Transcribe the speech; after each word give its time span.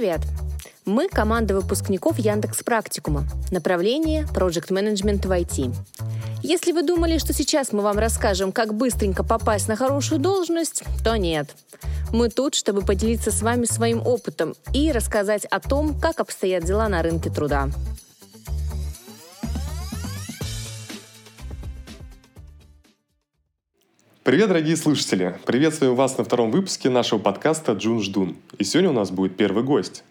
Привет! 0.00 0.22
Мы 0.86 1.10
команда 1.10 1.54
выпускников 1.54 2.18
Яндекс 2.18 2.62
Практикума, 2.62 3.26
направление 3.50 4.26
Project 4.34 4.70
Management 4.70 5.28
в 5.28 5.30
IT. 5.30 5.74
Если 6.42 6.72
вы 6.72 6.82
думали, 6.82 7.18
что 7.18 7.34
сейчас 7.34 7.74
мы 7.74 7.82
вам 7.82 7.98
расскажем, 7.98 8.50
как 8.50 8.72
быстренько 8.72 9.22
попасть 9.22 9.68
на 9.68 9.76
хорошую 9.76 10.18
должность, 10.18 10.84
то 11.04 11.16
нет. 11.16 11.54
Мы 12.14 12.30
тут, 12.30 12.54
чтобы 12.54 12.80
поделиться 12.80 13.30
с 13.30 13.42
вами 13.42 13.66
своим 13.66 14.00
опытом 14.06 14.54
и 14.72 14.90
рассказать 14.90 15.44
о 15.44 15.60
том, 15.60 15.94
как 16.00 16.20
обстоят 16.20 16.64
дела 16.64 16.88
на 16.88 17.02
рынке 17.02 17.28
труда. 17.28 17.68
Привет, 24.30 24.46
дорогие 24.46 24.76
слушатели! 24.76 25.34
Приветствую 25.44 25.96
вас 25.96 26.16
на 26.16 26.22
втором 26.22 26.52
выпуске 26.52 26.88
нашего 26.88 27.18
подкаста 27.18 27.72
«Джун 27.72 28.00
Ждун». 28.00 28.36
И 28.58 28.62
сегодня 28.62 28.90
у 28.90 28.92
нас 28.92 29.10
будет 29.10 29.36
первый 29.36 29.64
гость. 29.64 30.04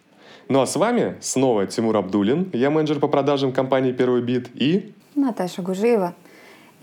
Ну 0.50 0.60
а 0.60 0.68
с 0.68 0.76
вами 0.76 1.16
снова 1.22 1.66
Тимур 1.68 1.96
Абдулин, 1.96 2.50
я 2.52 2.70
менеджер 2.70 3.00
по 3.00 3.08
продажам 3.08 3.54
компании 3.54 3.94
«Первый 3.94 4.22
бит» 4.22 4.50
и... 4.56 4.92
Наташа 5.16 5.62
Гужиева. 5.62 6.16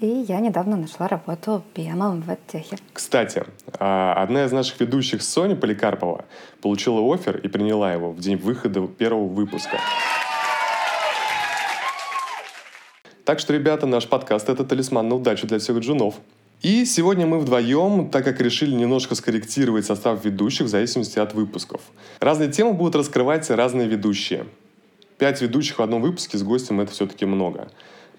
И 0.01 0.07
я 0.07 0.41
недавно 0.41 0.79
нашла 0.79 1.09
работу 1.09 1.63
PM 1.75 2.23
в 2.23 2.39
Техе. 2.51 2.79
Кстати, 2.95 3.45
а, 3.79 4.15
одна 4.15 4.47
из 4.47 4.53
наших 4.53 4.81
ведущих, 4.81 5.21
Соня 5.21 5.57
Поликарпова, 5.57 6.25
получила 6.63 7.03
офер 7.03 7.37
и 7.37 7.49
приняла 7.49 7.93
его 7.93 8.13
в 8.13 8.19
день 8.19 8.39
выхода 8.39 8.87
первого 8.87 9.27
выпуска. 9.27 9.79
Так 13.27 13.41
что, 13.41 13.53
ребята, 13.53 13.87
наш 13.87 14.09
подкаст— 14.09 14.49
это 14.51 14.65
талисман 14.65 15.07
на 15.07 15.17
удачу 15.17 15.47
для 15.47 15.59
всех 15.59 15.81
джунов. 15.81 16.15
И 16.63 16.85
сегодня 16.87 17.27
мы 17.27 17.39
вдвоем, 17.39 18.09
так 18.09 18.25
как 18.25 18.41
решили 18.41 18.75
немножко 18.75 19.15
скорректировать 19.15 19.85
состав 19.85 20.25
ведущих 20.25 20.67
в 20.67 20.71
зависимости 20.71 21.19
от 21.19 21.35
выпусков. 21.35 21.83
Разные 22.19 22.51
темы 22.51 22.73
будут 22.73 22.97
раскрывать 22.97 23.49
разные 23.51 23.87
ведущие. 23.87 24.47
Пять 25.19 25.41
ведущих 25.43 25.79
в 25.79 25.83
одном 25.83 26.03
выпуске 26.03 26.39
с 26.39 26.43
гостем— 26.43 26.81
это 26.83 26.93
все-таки 26.93 27.27
много. 27.27 27.69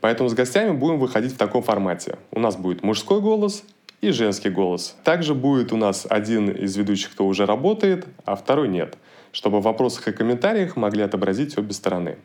Поэтому 0.01 0.29
с 0.29 0.33
гостями 0.33 0.71
будем 0.71 0.99
выходить 0.99 1.33
в 1.33 1.37
таком 1.37 1.63
формате. 1.63 2.19
У 2.31 2.39
нас 2.39 2.55
будет 2.55 2.83
мужской 2.83 3.19
голос 3.21 3.63
и 4.01 4.11
женский 4.11 4.49
голос. 4.49 4.95
Также 5.03 5.33
будет 5.33 5.73
у 5.73 5.77
нас 5.77 6.05
один 6.07 6.49
из 6.49 6.75
ведущих, 6.77 7.11
кто 7.11 7.25
уже 7.25 7.45
работает, 7.45 8.05
а 8.25 8.35
второй 8.35 8.67
нет, 8.67 8.97
чтобы 9.31 9.59
в 9.59 9.63
вопросах 9.63 10.07
и 10.07 10.11
комментариях 10.11 10.75
могли 10.75 11.01
отобразить 11.01 11.57
обе 11.57 11.73
стороны. 11.73 12.17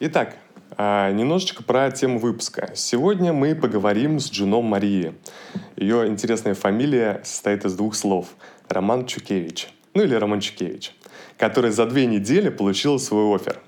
Итак, 0.00 0.36
немножечко 0.78 1.62
про 1.62 1.90
тему 1.90 2.18
выпуска. 2.18 2.72
Сегодня 2.74 3.32
мы 3.32 3.54
поговорим 3.54 4.18
с 4.20 4.30
Джуном 4.30 4.64
Марии. 4.64 5.14
Ее 5.76 6.06
интересная 6.06 6.54
фамилия 6.54 7.20
состоит 7.24 7.64
из 7.64 7.74
двух 7.74 7.94
слов. 7.94 8.28
Роман 8.68 9.06
Чукевич. 9.06 9.68
Ну 9.94 10.02
или 10.02 10.14
Роман 10.14 10.40
Чукевич. 10.40 10.94
Который 11.38 11.70
за 11.70 11.86
две 11.86 12.06
недели 12.06 12.48
получил 12.48 12.98
свой 12.98 13.34
офер. 13.34 13.58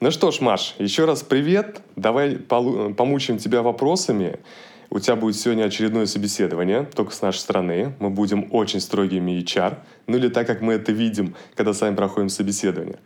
Ну 0.00 0.10
что 0.10 0.30
ж, 0.30 0.40
Маш, 0.40 0.74
еще 0.78 1.06
раз 1.06 1.22
привет. 1.22 1.80
Давай 1.96 2.36
помучаем 2.36 3.38
тебя 3.38 3.62
вопросами. 3.62 4.38
У 4.90 5.00
тебя 5.00 5.16
будет 5.16 5.36
сегодня 5.36 5.64
очередное 5.64 6.06
собеседование, 6.06 6.84
только 6.84 7.12
с 7.12 7.20
нашей 7.20 7.38
стороны. 7.40 7.94
Мы 7.98 8.08
будем 8.08 8.48
очень 8.52 8.80
строгими 8.80 9.32
HR. 9.42 9.78
Ну 10.06 10.16
или 10.16 10.28
так, 10.28 10.46
как 10.46 10.62
мы 10.62 10.74
это 10.74 10.92
видим, 10.92 11.34
когда 11.54 11.74
сами 11.74 11.94
проходим 11.94 12.28
собеседование. 12.30 12.98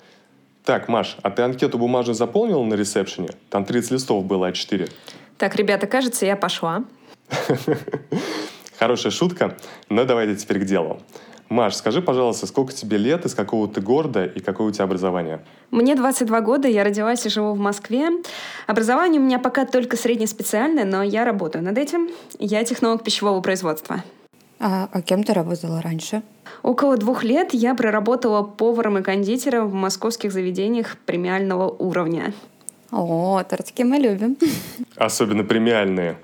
Так, 0.65 0.89
Маш, 0.89 1.17
а 1.23 1.31
ты 1.31 1.43
анкету 1.43 1.77
бумажную 1.77 2.15
заполнила 2.15 2.63
на 2.63 2.75
ресепшене? 2.75 3.31
Там 3.51 3.65
30 3.65 3.93
листов 3.93 4.25
было, 4.25 4.51
А4. 4.51 4.91
Так, 5.37 5.57
ребята, 5.57 5.89
кажется, 5.89 6.25
я 6.25 6.37
пошла. 6.37 6.85
Хорошая 8.79 9.11
шутка, 9.11 9.57
но 9.89 10.05
давайте 10.05 10.37
теперь 10.37 10.61
к 10.61 10.65
делу. 10.65 11.01
Маш, 11.49 11.75
скажи, 11.75 12.01
пожалуйста, 12.01 12.47
сколько 12.47 12.73
тебе 12.73 12.97
лет, 12.97 13.27
из 13.27 13.35
какого 13.35 13.69
ты 13.69 13.81
города 13.81 14.25
и 14.25 14.41
какое 14.41 14.69
у 14.69 14.71
тебя 14.71 14.85
образование? 14.85 15.45
Мне 15.71 15.95
22 15.95 16.41
года, 16.41 16.69
я 16.69 16.83
родилась 16.83 17.27
и 17.27 17.29
живу 17.29 17.53
в 17.53 17.59
Москве. 17.59 18.09
Образование 18.67 19.21
у 19.21 19.25
меня 19.25 19.39
пока 19.39 19.67
только 19.67 19.97
среднеспециальное, 19.97 20.85
но 20.85 21.03
я 21.03 21.25
работаю 21.25 21.63
над 21.65 21.77
этим. 21.77 22.09
Я 22.39 22.65
технолог 22.65 23.05
пищевого 23.05 23.41
производства. 23.41 24.03
А, 24.65 24.89
а 24.93 25.03
кем 25.03 25.25
ты 25.25 25.33
работала 25.33 25.83
раньше? 25.83 26.23
Около 26.63 26.97
двух 26.97 27.25
лет 27.25 27.53
я 27.53 27.75
проработала 27.75 28.45
поваром 28.45 28.97
и 28.97 29.03
кондитером 29.03 29.69
в 29.69 29.75
московских 29.75 30.31
заведениях 30.31 30.97
премиального 31.05 31.69
уровня. 31.69 32.33
О, 32.93 33.43
тортики 33.43 33.83
мы 33.83 33.97
любим. 33.97 34.37
Особенно 34.97 35.43
премиальные. 35.43 36.17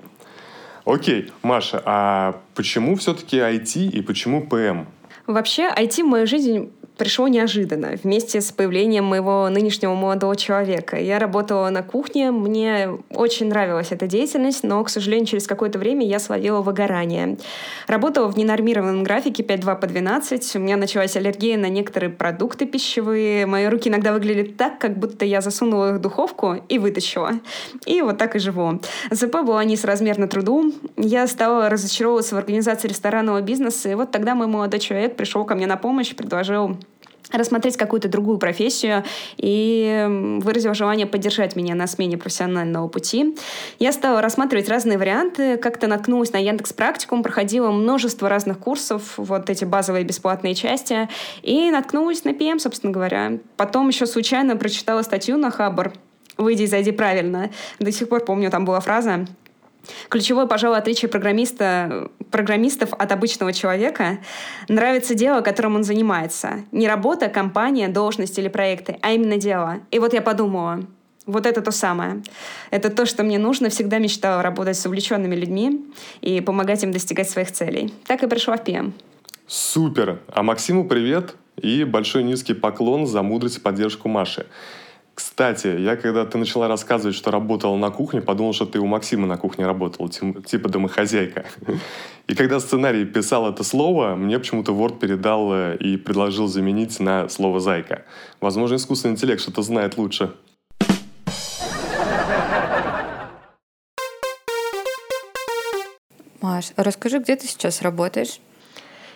Окей, 0.85 1.33
Маша, 1.43 1.81
а 1.83 2.39
почему 2.55 2.95
все-таки 2.95 3.39
IT 3.39 3.89
и 3.89 4.01
почему 4.01 4.41
ПМ? 4.41 4.85
Вообще, 5.27 5.69
IT 5.69 6.01
в 6.01 6.07
мою 6.07 6.25
жизнь 6.25 6.71
пришло 6.99 7.29
неожиданно, 7.29 7.95
вместе 8.03 8.41
с 8.41 8.51
появлением 8.51 9.05
моего 9.05 9.47
нынешнего 9.49 9.95
молодого 9.95 10.35
человека. 10.35 10.97
Я 10.97 11.17
работала 11.17 11.69
на 11.69 11.81
кухне, 11.81 12.31
мне 12.31 12.89
очень 13.09 13.47
нравилась 13.47 13.87
эта 13.91 14.05
деятельность, 14.05 14.63
но, 14.63 14.83
к 14.83 14.89
сожалению, 14.89 15.25
через 15.25 15.47
какое-то 15.47 15.79
время 15.79 16.05
я 16.05 16.19
словила 16.19 16.61
выгорание. 16.61 17.37
Работала 17.87 18.27
в 18.27 18.37
ненормированном 18.37 19.03
графике 19.03 19.43
5-2 19.43 19.79
по 19.79 19.87
12, 19.87 20.57
у 20.57 20.59
меня 20.59 20.75
началась 20.75 21.15
аллергия 21.15 21.57
на 21.57 21.69
некоторые 21.69 22.09
продукты 22.09 22.65
пищевые, 22.65 23.45
мои 23.45 23.67
руки 23.67 23.89
иногда 23.89 24.11
выглядели 24.11 24.51
так, 24.51 24.77
как 24.77 24.99
будто 24.99 25.23
я 25.23 25.39
засунула 25.39 25.91
их 25.91 25.95
в 25.95 26.01
духовку 26.01 26.57
и 26.67 26.79
вытащила. 26.79 27.31
И 27.85 28.01
вот 28.01 28.17
так 28.17 28.35
и 28.35 28.39
живу. 28.39 28.81
ЗП 29.09 29.37
была 29.45 29.63
несоразмерно 29.63 30.27
труду, 30.27 30.73
я 30.97 31.25
стала 31.27 31.69
разочаровываться 31.69 32.35
в 32.35 32.37
организации 32.37 32.89
ресторанного 32.89 33.39
бизнеса, 33.41 33.87
и 33.87 33.95
вот 33.95 34.11
тогда 34.11 34.35
мой 34.35 34.47
молодой 34.47 34.81
человек 34.81 35.15
пришел 35.15 35.45
ко 35.45 35.55
мне 35.55 35.65
на 35.65 35.77
помощь, 35.77 36.13
предложил 36.13 36.77
рассмотреть 37.31 37.77
какую-то 37.77 38.07
другую 38.07 38.37
профессию 38.37 39.03
и 39.37 40.05
выразил 40.41 40.73
желание 40.73 41.05
поддержать 41.05 41.55
меня 41.55 41.75
на 41.75 41.87
смене 41.87 42.17
профессионального 42.17 42.87
пути. 42.87 43.35
Я 43.79 43.91
стала 43.91 44.21
рассматривать 44.21 44.69
разные 44.69 44.97
варианты, 44.97 45.57
как-то 45.57 45.87
наткнулась 45.87 46.33
на 46.33 46.37
Яндекс 46.37 46.73
Практикум, 46.73 47.23
проходила 47.23 47.71
множество 47.71 48.29
разных 48.29 48.59
курсов, 48.59 49.13
вот 49.17 49.49
эти 49.49 49.65
базовые 49.65 50.03
бесплатные 50.03 50.55
части, 50.55 51.09
и 51.41 51.71
наткнулась 51.71 52.23
на 52.23 52.29
PM, 52.29 52.59
собственно 52.59 52.91
говоря. 52.91 53.39
Потом 53.57 53.87
еще 53.89 54.05
случайно 54.05 54.55
прочитала 54.55 55.01
статью 55.01 55.37
на 55.37 55.51
Хабр 55.51 55.93
«Выйди 56.37 56.63
и 56.63 56.67
зайди 56.67 56.91
правильно». 56.91 57.49
До 57.79 57.91
сих 57.91 58.09
пор 58.09 58.23
помню, 58.23 58.49
там 58.49 58.65
была 58.65 58.79
фраза 58.79 59.27
Ключевое, 60.09 60.45
пожалуй, 60.45 60.77
отличие 60.77 61.09
программиста, 61.09 62.09
программистов 62.31 62.93
от 62.93 63.11
обычного 63.11 63.53
человека— 63.53 64.19
нравится 64.67 65.15
дело, 65.15 65.41
которым 65.41 65.75
он 65.75 65.83
занимается. 65.83 66.65
Не 66.71 66.87
работа, 66.87 67.29
компания, 67.29 67.87
должность 67.87 68.37
или 68.37 68.47
проекты, 68.47 68.97
а 69.01 69.11
именно 69.11 69.37
дело. 69.37 69.79
И 69.91 69.99
вот 69.99 70.13
я 70.13 70.21
подумала, 70.21 70.81
вот 71.25 71.45
это 71.45 71.61
то 71.61 71.71
самое. 71.71 72.23
Это 72.71 72.89
то, 72.89 73.05
что 73.05 73.23
мне 73.23 73.37
нужно. 73.37 73.69
Всегда 73.69 73.99
мечтала 73.99 74.41
работать 74.41 74.77
с 74.77 74.85
увлеченными 74.85 75.35
людьми 75.35 75.85
и 76.21 76.41
помогать 76.41 76.83
им 76.83 76.91
достигать 76.91 77.29
своих 77.29 77.51
целей. 77.51 77.93
Так 78.07 78.23
и 78.23 78.27
пришла 78.27 78.57
в 78.57 78.63
ПМ. 78.63 78.91
Супер! 79.47 80.19
А 80.27 80.43
Максиму 80.43 80.87
привет 80.87 81.35
и 81.61 81.83
большой 81.83 82.23
низкий 82.23 82.53
поклон 82.53 83.05
за 83.05 83.21
мудрость 83.21 83.57
и 83.57 83.59
поддержку 83.59 84.07
Маши. 84.07 84.47
Кстати, 85.19 85.67
я 85.67 85.97
когда 85.97 86.25
ты 86.25 86.37
начала 86.37 86.69
рассказывать, 86.69 87.13
что 87.13 87.29
работала 87.29 87.75
на 87.75 87.89
кухне, 87.89 88.21
подумал, 88.21 88.53
что 88.53 88.65
ты 88.65 88.79
у 88.79 88.85
Максима 88.85 89.27
на 89.27 89.35
кухне 89.35 89.65
работала, 89.65 90.09
типа 90.09 90.69
домохозяйка. 90.69 91.45
И 92.27 92.35
когда 92.35 92.61
сценарий 92.61 93.03
писал 93.03 93.49
это 93.49 93.65
слово, 93.65 94.15
мне 94.15 94.39
почему-то 94.39 94.71
Word 94.71 94.97
передал 94.97 95.53
э, 95.53 95.75
и 95.75 95.97
предложил 95.97 96.47
заменить 96.47 97.01
на 97.01 97.27
слово 97.27 97.59
«зайка». 97.59 98.05
Возможно, 98.39 98.75
искусственный 98.75 99.15
интеллект 99.15 99.41
что-то 99.41 99.61
знает 99.61 99.97
лучше. 99.97 100.31
Маш, 106.39 106.71
расскажи, 106.77 107.19
где 107.19 107.35
ты 107.35 107.45
сейчас 107.45 107.81
работаешь? 107.81 108.39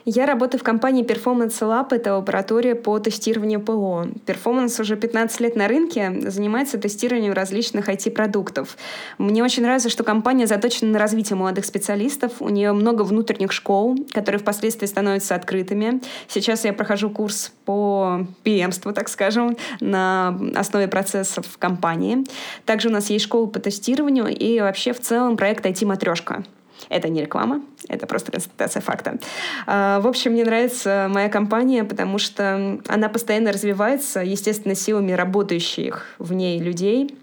Я 0.05 0.25
работаю 0.25 0.59
в 0.59 0.63
компании 0.63 1.05
Performance 1.05 1.61
Lab, 1.61 1.87
это 1.91 2.15
лаборатория 2.15 2.75
по 2.75 2.99
тестированию 2.99 3.61
ПО. 3.61 4.05
Performance 4.25 4.81
уже 4.81 4.97
15 4.97 5.39
лет 5.39 5.55
на 5.55 5.69
рынке, 5.69 6.29
занимается 6.29 6.77
тестированием 6.77 7.31
различных 7.31 7.87
IT-продуктов. 7.87 8.75
Мне 9.17 9.41
очень 9.41 9.63
нравится, 9.63 9.87
что 9.87 10.03
компания 10.03 10.45
заточена 10.45 10.91
на 10.91 10.99
развитие 10.99 11.37
молодых 11.37 11.63
специалистов, 11.63 12.33
у 12.41 12.49
нее 12.49 12.73
много 12.73 13.03
внутренних 13.03 13.53
школ, 13.53 13.97
которые 14.11 14.39
впоследствии 14.39 14.87
становятся 14.87 15.35
открытыми. 15.35 16.01
Сейчас 16.27 16.65
я 16.65 16.73
прохожу 16.73 17.09
курс 17.09 17.53
по 17.63 18.27
PM, 18.43 18.73
так 18.91 19.07
скажем, 19.07 19.55
на 19.79 20.37
основе 20.53 20.89
процессов 20.89 21.45
в 21.47 21.57
компании. 21.57 22.25
Также 22.65 22.89
у 22.89 22.91
нас 22.91 23.09
есть 23.09 23.23
школа 23.23 23.45
по 23.45 23.59
тестированию 23.59 24.27
и 24.27 24.59
вообще 24.59 24.91
в 24.91 24.99
целом 24.99 25.37
проект 25.37 25.65
IT-матрешка. 25.65 26.43
Это 26.89 27.09
не 27.09 27.21
реклама, 27.21 27.61
это 27.87 28.07
просто 28.07 28.31
констатация 28.31 28.81
факта. 28.81 29.17
А, 29.65 29.99
в 29.99 30.07
общем, 30.07 30.31
мне 30.31 30.43
нравится 30.43 31.07
моя 31.09 31.29
компания, 31.29 31.83
потому 31.83 32.17
что 32.17 32.79
она 32.87 33.09
постоянно 33.09 33.51
развивается, 33.51 34.21
естественно, 34.21 34.75
силами 34.75 35.11
работающих 35.11 36.15
в 36.19 36.33
ней 36.33 36.59
людей 36.59 37.17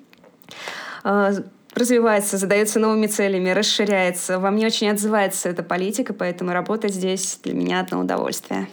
а, 1.04 1.32
развивается, 1.74 2.36
задается 2.36 2.78
новыми 2.78 3.06
целями, 3.06 3.50
расширяется. 3.50 4.38
Во 4.38 4.50
мне 4.50 4.66
очень 4.66 4.88
отзывается 4.88 5.48
эта 5.48 5.62
политика, 5.62 6.12
поэтому 6.12 6.52
работать 6.52 6.94
здесь 6.94 7.38
для 7.42 7.54
меня 7.54 7.80
одно 7.80 8.00
удовольствие. 8.00 8.68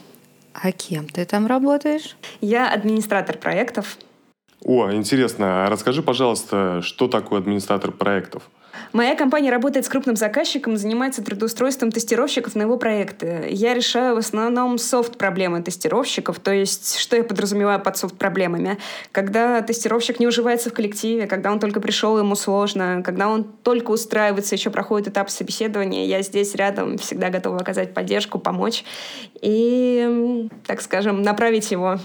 А 0.53 0.71
кем 0.71 1.07
ты 1.07 1.23
там 1.25 1.45
работаешь? 1.45 2.17
Я 2.41 2.71
администратор 2.71 3.37
проектов. 3.37 3.97
О, 4.63 4.91
интересно. 4.91 5.65
А 5.65 5.69
расскажи, 5.69 6.01
пожалуйста, 6.01 6.81
что 6.81 7.07
такое 7.07 7.39
администратор 7.39 7.91
проектов? 7.91 8.49
Моя 8.93 9.15
компания 9.15 9.51
работает 9.51 9.85
с 9.85 9.89
крупным 9.89 10.15
заказчиком, 10.15 10.77
занимается 10.77 11.23
трудоустройством 11.23 11.91
тестировщиков 11.91 12.55
на 12.55 12.63
его 12.63 12.77
проекты. 12.77 13.47
Я 13.49 13.73
решаю 13.73 14.15
в 14.15 14.19
основном 14.19 14.77
софт-проблемы 14.77 15.61
тестировщиков, 15.61 16.39
то 16.39 16.51
есть 16.51 16.97
что 16.97 17.15
я 17.15 17.23
подразумеваю 17.23 17.79
под 17.79 17.97
софт-проблемами. 17.97 18.77
Когда 19.11 19.61
тестировщик 19.61 20.19
не 20.19 20.27
уживается 20.27 20.69
в 20.69 20.73
коллективе, 20.73 21.27
когда 21.27 21.51
он 21.51 21.59
только 21.59 21.79
пришел, 21.79 22.17
ему 22.17 22.35
сложно, 22.35 23.01
когда 23.03 23.27
он 23.27 23.43
только 23.43 23.91
устраивается, 23.91 24.55
еще 24.55 24.69
проходит 24.69 25.09
этап 25.09 25.29
собеседования, 25.29 26.05
я 26.05 26.21
здесь 26.21 26.55
рядом 26.55 26.97
всегда 26.97 27.29
готова 27.29 27.57
оказать 27.57 27.93
поддержку, 27.93 28.39
помочь 28.39 28.83
и, 29.41 30.49
так 30.65 30.81
скажем, 30.81 31.21
направить 31.21 31.71
его 31.71 31.99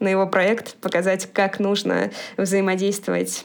на 0.00 0.08
его 0.08 0.26
проект, 0.26 0.76
показать, 0.76 1.32
как 1.32 1.58
нужно 1.58 2.10
взаимодействовать 2.36 3.44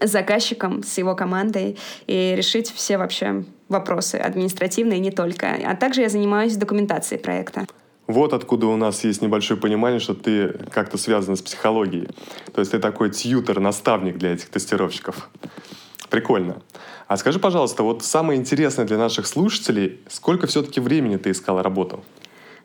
с 0.00 0.10
заказчиком, 0.10 0.82
с 0.82 0.98
его 0.98 1.14
командой 1.14 1.76
и 2.06 2.34
решить 2.36 2.70
все 2.70 2.98
вообще 2.98 3.44
вопросы 3.68 4.16
административные 4.16 4.98
не 4.98 5.10
только. 5.10 5.56
А 5.64 5.74
также 5.74 6.02
я 6.02 6.08
занимаюсь 6.08 6.56
документацией 6.56 7.20
проекта. 7.20 7.66
Вот 8.06 8.32
откуда 8.32 8.66
у 8.66 8.76
нас 8.76 9.02
есть 9.02 9.20
небольшое 9.20 9.60
понимание, 9.60 9.98
что 9.98 10.14
ты 10.14 10.54
как-то 10.70 10.96
связана 10.96 11.36
с 11.36 11.42
психологией. 11.42 12.08
То 12.54 12.60
есть 12.60 12.70
ты 12.70 12.78
такой 12.78 13.10
тьютер, 13.10 13.58
наставник 13.58 14.16
для 14.16 14.32
этих 14.32 14.48
тестировщиков. 14.48 15.28
Прикольно. 16.08 16.62
А 17.08 17.16
скажи, 17.16 17.40
пожалуйста, 17.40 17.82
вот 17.82 18.04
самое 18.04 18.38
интересное 18.38 18.84
для 18.84 18.96
наших 18.96 19.26
слушателей, 19.26 20.00
сколько 20.08 20.46
все-таки 20.46 20.80
времени 20.80 21.16
ты 21.16 21.32
искала 21.32 21.62
работу? 21.62 22.04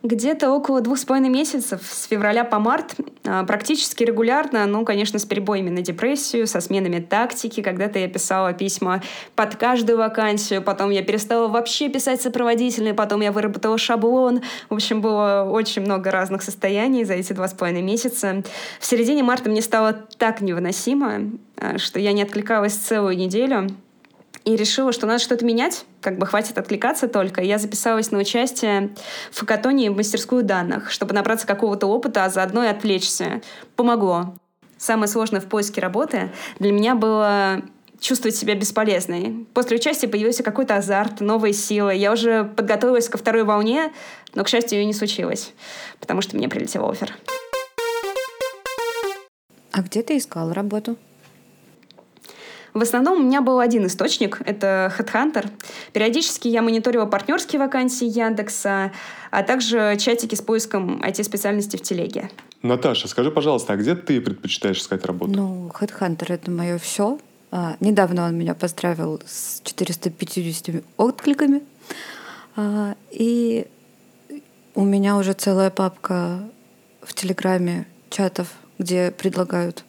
Где-то 0.03 0.49
около 0.49 0.81
двух 0.81 0.97
с 0.97 1.05
половиной 1.05 1.29
месяцев, 1.29 1.81
с 1.83 2.05
февраля 2.07 2.43
по 2.43 2.57
март, 2.57 2.95
а, 3.23 3.43
практически 3.43 4.03
регулярно, 4.03 4.65
ну, 4.65 4.83
конечно, 4.83 5.19
с 5.19 5.25
перебоями 5.25 5.69
на 5.69 5.81
депрессию, 5.81 6.47
со 6.47 6.59
сменами 6.59 6.99
тактики. 6.99 7.61
Когда-то 7.61 7.99
я 7.99 8.07
писала 8.07 8.51
письма 8.53 9.03
под 9.35 9.57
каждую 9.57 9.99
вакансию, 9.99 10.63
потом 10.63 10.89
я 10.89 11.03
перестала 11.03 11.47
вообще 11.47 11.87
писать 11.87 12.19
сопроводительные, 12.19 12.95
потом 12.95 13.21
я 13.21 13.31
выработала 13.31 13.77
шаблон. 13.77 14.41
В 14.71 14.73
общем, 14.73 15.01
было 15.01 15.47
очень 15.47 15.83
много 15.83 16.09
разных 16.09 16.41
состояний 16.41 17.03
за 17.03 17.13
эти 17.13 17.33
два 17.33 17.47
с 17.47 17.53
половиной 17.53 17.83
месяца. 17.83 18.41
В 18.79 18.85
середине 18.87 19.21
марта 19.21 19.51
мне 19.51 19.61
стало 19.61 19.93
так 20.17 20.41
невыносимо, 20.41 21.29
а, 21.57 21.77
что 21.77 21.99
я 21.99 22.11
не 22.11 22.23
откликалась 22.23 22.73
целую 22.73 23.15
неделю 23.15 23.69
и 24.43 24.55
решила, 24.55 24.91
что 24.91 25.05
надо 25.05 25.19
что-то 25.19 25.45
менять, 25.45 25.85
как 26.01 26.17
бы 26.17 26.25
хватит 26.25 26.57
откликаться 26.57 27.07
только. 27.07 27.41
Я 27.41 27.57
записалась 27.57 28.11
на 28.11 28.19
участие 28.19 28.89
в 29.31 29.37
факатоне 29.37 29.91
в 29.91 29.95
мастерскую 29.95 30.43
данных, 30.43 30.91
чтобы 30.91 31.13
набраться 31.13 31.45
какого-то 31.45 31.87
опыта, 31.87 32.25
а 32.25 32.29
заодно 32.29 32.63
и 32.63 32.67
отвлечься. 32.67 33.41
Помогло. 33.75 34.33
Самое 34.77 35.07
сложное 35.07 35.41
в 35.41 35.45
поиске 35.45 35.79
работы 35.79 36.31
для 36.57 36.71
меня 36.71 36.95
было 36.95 37.61
чувствовать 37.99 38.35
себя 38.35 38.55
бесполезной. 38.55 39.45
После 39.53 39.77
участия 39.77 40.07
появился 40.07 40.41
какой-то 40.41 40.75
азарт, 40.75 41.21
новые 41.21 41.53
силы. 41.53 41.93
Я 41.93 42.11
уже 42.11 42.43
подготовилась 42.43 43.07
ко 43.07 43.19
второй 43.19 43.43
волне, 43.43 43.93
но, 44.33 44.43
к 44.43 44.49
счастью, 44.49 44.79
ее 44.79 44.85
не 44.85 44.93
случилось, 44.93 45.53
потому 45.99 46.21
что 46.21 46.35
мне 46.35 46.49
прилетел 46.49 46.89
офер. 46.89 47.15
А 49.71 49.81
где 49.83 50.01
ты 50.01 50.17
искал 50.17 50.51
работу? 50.51 50.97
В 52.73 52.81
основном 52.81 53.19
у 53.19 53.23
меня 53.23 53.41
был 53.41 53.59
один 53.59 53.85
источник, 53.85 54.41
это 54.45 54.93
HeadHunter. 54.97 55.49
Периодически 55.91 56.47
я 56.47 56.61
мониторила 56.61 57.05
партнерские 57.05 57.59
вакансии 57.59 58.05
Яндекса, 58.05 58.91
а 59.29 59.43
также 59.43 59.97
чатики 59.99 60.35
с 60.35 60.41
поиском 60.41 61.01
IT-специальностей 61.01 61.77
в 61.77 61.81
телеге. 61.81 62.29
Наташа, 62.61 63.07
скажи, 63.07 63.31
пожалуйста, 63.31 63.73
а 63.73 63.75
где 63.75 63.95
ты 63.95 64.21
предпочитаешь 64.21 64.77
искать 64.77 65.05
работу? 65.05 65.31
Ну, 65.33 65.71
HeadHunter— 65.79 66.25
это 66.33 66.49
мое 66.51 66.77
все. 66.77 67.19
А, 67.51 67.75
недавно 67.81 68.25
он 68.27 68.37
меня 68.37 68.53
поздравил 68.53 69.21
с 69.25 69.61
450 69.63 70.83
откликами. 70.95 71.63
А, 72.55 72.95
и 73.09 73.67
у 74.75 74.85
меня 74.85 75.17
уже 75.17 75.33
целая 75.33 75.69
папка 75.69 76.39
в 77.01 77.13
Телеграме 77.13 77.87
чатов, 78.09 78.47
где 78.79 79.11
предлагают 79.11 79.83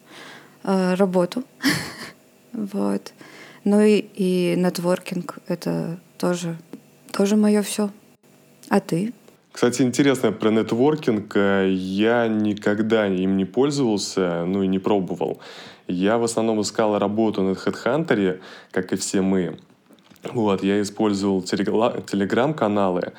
а, 0.64 0.96
работу. 0.96 1.44
Вот. 2.52 3.12
Ну 3.64 3.80
и, 3.80 3.98
и 4.14 4.54
нетворкинг— 4.56 5.38
это 5.48 5.98
тоже, 6.18 6.56
тоже 7.12 7.36
мое 7.36 7.62
все. 7.62 7.90
А 8.68 8.80
ты? 8.80 9.12
Кстати, 9.52 9.82
интересно 9.82 10.32
про 10.32 10.50
нетворкинг. 10.50 11.36
Я 11.36 12.26
никогда 12.26 13.06
им 13.06 13.36
не 13.36 13.44
пользовался, 13.44 14.44
ну 14.46 14.62
и 14.62 14.66
не 14.66 14.78
пробовал. 14.78 15.40
Я 15.86 16.18
в 16.18 16.24
основном 16.24 16.60
искал 16.62 16.98
работу 16.98 17.42
на 17.42 17.50
HeadHunter, 17.50 18.40
как 18.70 18.92
и 18.92 18.96
все 18.96 19.20
мы. 19.20 19.58
Вот, 20.32 20.62
я 20.62 20.80
использовал 20.80 21.42
телеграм-каналы, 21.42 23.12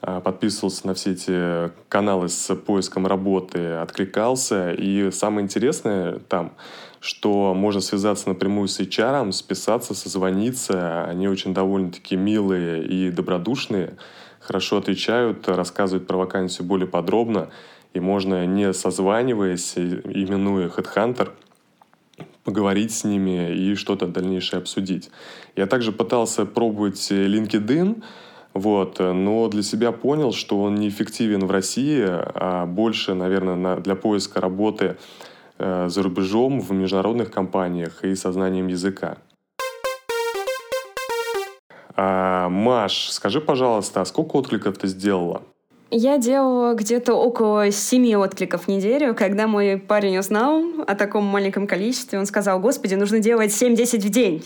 а, 0.00 0.20
подписывался 0.20 0.86
на 0.88 0.94
все 0.94 1.12
эти 1.12 1.70
каналы 1.88 2.28
с 2.28 2.54
поиском 2.54 3.06
работы, 3.06 3.74
откликался. 3.74 4.72
И 4.72 5.10
самое 5.10 5.44
интересное 5.44 6.18
там— 6.28 6.52
что 7.00 7.54
можно 7.54 7.80
связаться 7.80 8.28
напрямую 8.28 8.68
с 8.68 8.80
HR, 8.80 9.30
списаться, 9.32 9.94
созвониться. 9.94 11.04
Они 11.04 11.28
очень 11.28 11.54
довольно-таки 11.54 12.16
милые 12.16 12.84
и 12.84 13.10
добродушные, 13.10 13.96
хорошо 14.40 14.78
отвечают, 14.78 15.48
рассказывают 15.48 16.06
про 16.06 16.16
вакансию 16.16 16.66
более 16.66 16.88
подробно. 16.88 17.50
И 17.94 18.00
можно, 18.00 18.46
не 18.46 18.72
созваниваясь, 18.72 19.74
именуя 19.76 20.68
HeadHunter, 20.68 21.30
поговорить 22.44 22.92
с 22.92 23.04
ними 23.04 23.54
и 23.54 23.74
что-то 23.74 24.06
дальнейшее 24.06 24.58
обсудить. 24.58 25.10
Я 25.56 25.66
также 25.66 25.92
пытался 25.92 26.46
пробовать 26.46 27.10
LinkedIn, 27.10 28.02
вот, 28.54 28.98
но 28.98 29.48
для 29.48 29.62
себя 29.62 29.92
понял, 29.92 30.32
что 30.32 30.62
он 30.62 30.76
неэффективен 30.76 31.46
в 31.46 31.50
России, 31.50 32.02
а 32.04 32.66
больше, 32.66 33.14
наверное, 33.14 33.76
для 33.76 33.94
поиска 33.94 34.40
работы 34.40 34.96
Э, 35.58 35.88
за 35.88 36.02
рубежом 36.02 36.60
в 36.60 36.70
международных 36.72 37.32
компаниях 37.32 38.04
и 38.04 38.14
со 38.14 38.32
знанием 38.32 38.68
языка. 38.68 39.18
А, 41.96 42.48
Маш, 42.48 43.08
скажи, 43.10 43.40
пожалуйста, 43.40 44.00
а 44.00 44.04
сколько 44.04 44.36
откликов 44.36 44.78
ты 44.78 44.86
сделала? 44.86 45.42
Я 45.90 46.18
делала 46.18 46.74
где-то 46.74 47.14
около 47.14 47.70
семи 47.70 48.14
откликов 48.14 48.64
в 48.64 48.68
неделю. 48.68 49.14
Когда 49.14 49.46
мой 49.46 49.78
парень 49.78 50.18
узнал 50.18 50.62
о 50.86 50.94
таком 50.94 51.24
маленьком 51.24 51.66
количестве, 51.66 52.18
он 52.18 52.26
сказал, 52.26 52.60
господи, 52.60 52.94
нужно 52.94 53.20
делать 53.20 53.50
7-10 53.50 54.00
в 54.00 54.10
день. 54.10 54.44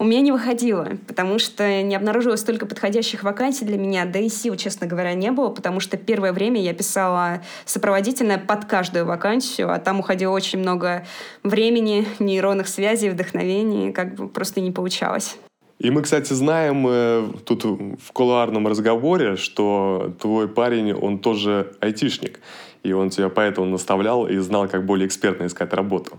У 0.00 0.04
меня 0.04 0.20
не 0.20 0.32
выходило, 0.32 0.88
потому 1.06 1.38
что 1.38 1.82
не 1.82 1.94
обнаружилось 1.94 2.40
столько 2.40 2.66
подходящих 2.66 3.22
вакансий 3.22 3.64
для 3.64 3.78
меня, 3.78 4.04
да 4.04 4.18
и 4.18 4.28
сил, 4.28 4.56
честно 4.56 4.88
говоря, 4.88 5.14
не 5.14 5.30
было, 5.30 5.50
потому 5.50 5.78
что 5.78 5.96
первое 5.96 6.32
время 6.32 6.60
я 6.60 6.74
писала 6.74 7.40
сопроводительное 7.66 8.38
под 8.38 8.64
каждую 8.64 9.06
вакансию, 9.06 9.72
а 9.72 9.78
там 9.78 10.00
уходило 10.00 10.32
очень 10.32 10.58
много 10.58 11.06
времени, 11.44 12.04
нейронных 12.18 12.66
связей, 12.66 13.10
вдохновений, 13.10 13.92
как 13.92 14.16
бы 14.16 14.28
просто 14.28 14.60
не 14.60 14.72
получалось. 14.72 15.36
И 15.80 15.90
мы, 15.90 16.02
кстати, 16.02 16.34
знаем 16.34 16.86
э, 16.86 17.32
тут 17.46 17.64
в 17.64 18.12
кулуарном 18.12 18.68
разговоре, 18.68 19.36
что 19.36 20.14
твой 20.20 20.46
парень, 20.46 20.92
он 20.92 21.18
тоже 21.18 21.72
айтишник. 21.80 22.40
И 22.82 22.92
он 22.92 23.08
тебя 23.08 23.30
поэтому 23.30 23.66
наставлял 23.66 24.26
и 24.26 24.36
знал, 24.38 24.68
как 24.68 24.84
более 24.84 25.06
экспертно 25.06 25.46
искать 25.46 25.72
работу. 25.72 26.18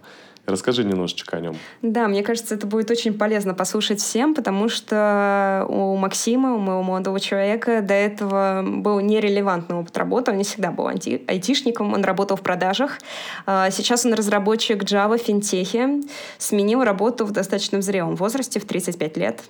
Расскажи 0.52 0.84
немножечко 0.84 1.38
о 1.38 1.40
нем. 1.40 1.56
Да, 1.82 2.08
мне 2.08 2.24
кажется, 2.24 2.56
это 2.56 2.68
будет 2.68 2.92
очень 2.92 3.14
полезно 3.14 3.54
послушать 3.54 4.02
всем, 4.02 4.36
потому 4.36 4.68
что 4.70 5.66
у 5.70 5.96
Максима, 5.96 6.56
у 6.56 6.60
моего 6.60 6.84
молодого 6.84 7.20
человека, 7.20 7.82
до 7.82 7.94
этого 7.94 8.64
был 8.66 9.00
нерелевантный 9.00 9.78
опыт 9.78 9.98
работы. 9.98 10.32
Он 10.32 10.38
не 10.38 10.44
всегда 10.44 10.72
был 10.72 10.88
анти- 10.88 11.24
айтишником, 11.28 11.94
он 11.94 12.04
работал 12.04 12.36
в 12.36 12.42
продажах. 12.42 13.00
А, 13.46 13.72
сейчас 13.72 14.06
он 14.06 14.14
разработчик 14.14 14.84
Java 14.84 15.18
в 15.18 15.22
финтехе. 15.22 16.02
Сменил 16.38 16.84
работу 16.84 17.26
в 17.26 17.32
достаточно 17.32 17.82
зрелом 17.82 18.16
возрасте, 18.16 18.60
в 18.60 18.66
35 18.66 19.18
лет. 19.18 19.42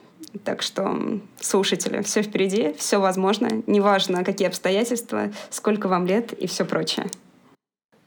Так 0.43 0.61
что, 0.61 1.19
слушатели, 1.39 2.01
все 2.03 2.21
впереди, 2.21 2.73
все 2.77 2.99
возможно. 2.99 3.49
Неважно, 3.67 4.23
какие 4.23 4.47
обстоятельства, 4.47 5.31
сколько 5.49 5.87
вам 5.87 6.05
лет 6.05 6.31
и 6.33 6.47
все 6.47 6.63
прочее. 6.63 7.07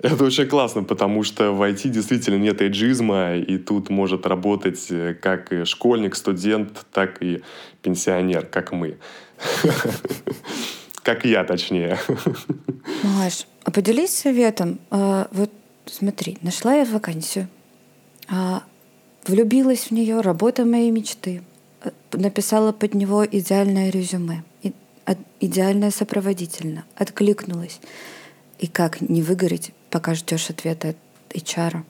Это 0.05 0.23
очень 0.23 0.47
классно, 0.47 0.83
потому 0.83 1.23
что 1.25 1.53
в 1.53 1.63
IT 1.63 1.89
действительно 1.89 2.37
нет 2.37 2.61
эйджизма, 2.61 3.37
и 3.37 3.57
тут 3.57 3.89
может 3.89 4.27
работать 4.27 4.87
э, 4.91 5.15
как 5.15 5.51
школьник, 5.65 6.15
студент, 6.15 6.85
так 6.93 7.23
и 7.23 7.43
пенсионер, 7.81 8.45
как 8.45 8.73
мы. 8.73 8.99
Как 11.03 11.27
я, 11.27 11.45
точнее. 11.45 11.99
Маш, 13.03 13.47
а 13.63 13.71
поделись 13.71 14.17
советом. 14.17 14.79
А, 14.91 15.29
вот 15.33 15.51
смотри, 15.85 16.39
нашла 16.41 16.75
я 16.75 16.87
вакансию, 16.87 17.49
а, 18.27 18.63
влюбилась 19.27 19.85
в 19.85 19.91
нее, 19.91 20.23
работа 20.23 20.65
моей 20.65 20.91
мечты, 20.91 21.43
э, 21.83 21.91
написала 22.13 22.73
под 22.73 22.95
него 22.95 23.25
идеальное 23.27 23.91
резюме, 23.91 24.45
идеальное 25.41 25.91
сопроводительно, 25.91 26.85
откликнулась. 26.95 27.81
И 28.59 28.67
как 28.67 29.03
не 29.03 29.21
выгореть, 29.21 29.73
пока 29.95 30.15
ждешь 30.15 30.51
ответа 30.51 30.89
от 30.89 30.97
HR? 31.33 31.83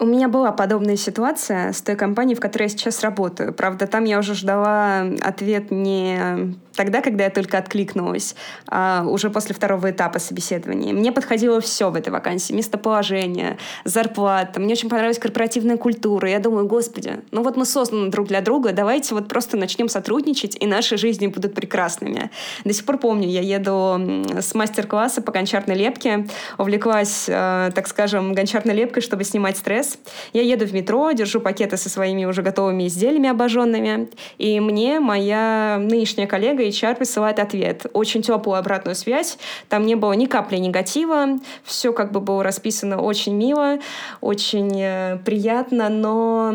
У 0.00 0.04
меня 0.04 0.28
была 0.28 0.50
подобная 0.50 0.96
ситуация 0.96 1.72
с 1.72 1.80
той 1.80 1.94
компанией, 1.94 2.34
в 2.34 2.40
которой 2.40 2.64
я 2.64 2.68
сейчас 2.68 3.02
работаю. 3.02 3.54
Правда, 3.54 3.86
там 3.86 4.02
я 4.02 4.18
уже 4.18 4.34
ждала 4.34 5.02
ответ 5.20 5.70
не 5.70 6.56
тогда, 6.74 7.00
когда 7.00 7.24
я 7.24 7.30
только 7.30 7.58
откликнулась, 7.58 8.34
а 8.68 9.04
уже 9.06 9.30
после 9.30 9.54
второго 9.54 9.90
этапа 9.90 10.18
собеседования. 10.18 10.92
Мне 10.92 11.12
подходило 11.12 11.60
все 11.60 11.90
в 11.90 11.96
этой 11.96 12.10
вакансии. 12.10 12.52
Местоположение, 12.52 13.58
зарплата. 13.84 14.60
Мне 14.60 14.72
очень 14.72 14.88
понравилась 14.88 15.18
корпоративная 15.18 15.76
культура. 15.76 16.28
Я 16.28 16.38
думаю, 16.38 16.66
господи, 16.66 17.20
ну 17.30 17.42
вот 17.42 17.56
мы 17.56 17.64
созданы 17.64 18.10
друг 18.10 18.28
для 18.28 18.40
друга, 18.40 18.72
давайте 18.72 19.14
вот 19.14 19.28
просто 19.28 19.56
начнем 19.56 19.88
сотрудничать, 19.88 20.56
и 20.60 20.66
наши 20.66 20.96
жизни 20.96 21.26
будут 21.26 21.54
прекрасными. 21.54 22.30
До 22.64 22.72
сих 22.72 22.84
пор 22.84 22.98
помню, 22.98 23.28
я 23.28 23.40
еду 23.40 24.24
с 24.40 24.54
мастер-класса 24.54 25.22
по 25.22 25.32
гончарной 25.32 25.74
лепке, 25.74 26.26
увлеклась, 26.58 27.26
э, 27.28 27.70
так 27.74 27.88
скажем, 27.88 28.32
гончарной 28.32 28.74
лепкой, 28.74 29.02
чтобы 29.02 29.24
снимать 29.24 29.56
стресс. 29.56 29.98
Я 30.32 30.42
еду 30.42 30.66
в 30.66 30.72
метро, 30.72 31.12
держу 31.12 31.40
пакеты 31.40 31.76
со 31.76 31.88
своими 31.88 32.24
уже 32.24 32.42
готовыми 32.42 32.86
изделиями 32.86 33.28
обожженными, 33.28 34.08
и 34.38 34.60
мне 34.60 35.00
моя 35.00 35.78
нынешняя 35.80 36.26
коллега 36.26 36.61
коллега 36.62 36.68
HR 36.68 36.96
присылает 36.96 37.38
ответ. 37.38 37.86
Очень 37.92 38.22
теплую 38.22 38.58
обратную 38.58 38.94
связь. 38.94 39.38
Там 39.68 39.86
не 39.86 39.94
было 39.94 40.12
ни 40.12 40.26
капли 40.26 40.56
негатива. 40.56 41.38
Все 41.64 41.92
как 41.92 42.12
бы 42.12 42.20
было 42.20 42.42
расписано 42.42 43.00
очень 43.00 43.34
мило, 43.34 43.78
очень 44.20 44.80
э, 44.80 45.18
приятно, 45.24 45.88
но, 45.88 46.54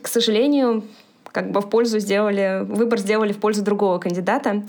к 0.00 0.08
сожалению, 0.08 0.82
как 1.30 1.50
бы 1.50 1.60
в 1.60 1.70
пользу 1.70 1.98
сделали, 1.98 2.64
выбор 2.64 2.98
сделали 2.98 3.32
в 3.32 3.38
пользу 3.38 3.62
другого 3.62 3.98
кандидата. 3.98 4.62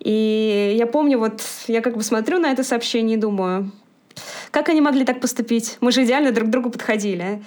И 0.00 0.74
я 0.78 0.86
помню, 0.86 1.18
вот 1.18 1.42
я 1.66 1.80
как 1.80 1.96
бы 1.96 2.02
смотрю 2.02 2.38
на 2.38 2.52
это 2.52 2.62
сообщение 2.62 3.16
и 3.16 3.20
думаю, 3.20 3.70
как 4.50 4.68
они 4.68 4.80
могли 4.80 5.04
так 5.04 5.20
поступить? 5.20 5.78
Мы 5.80 5.90
же 5.90 6.04
идеально 6.04 6.30
друг 6.30 6.48
к 6.48 6.50
другу 6.50 6.70
подходили. 6.70 7.42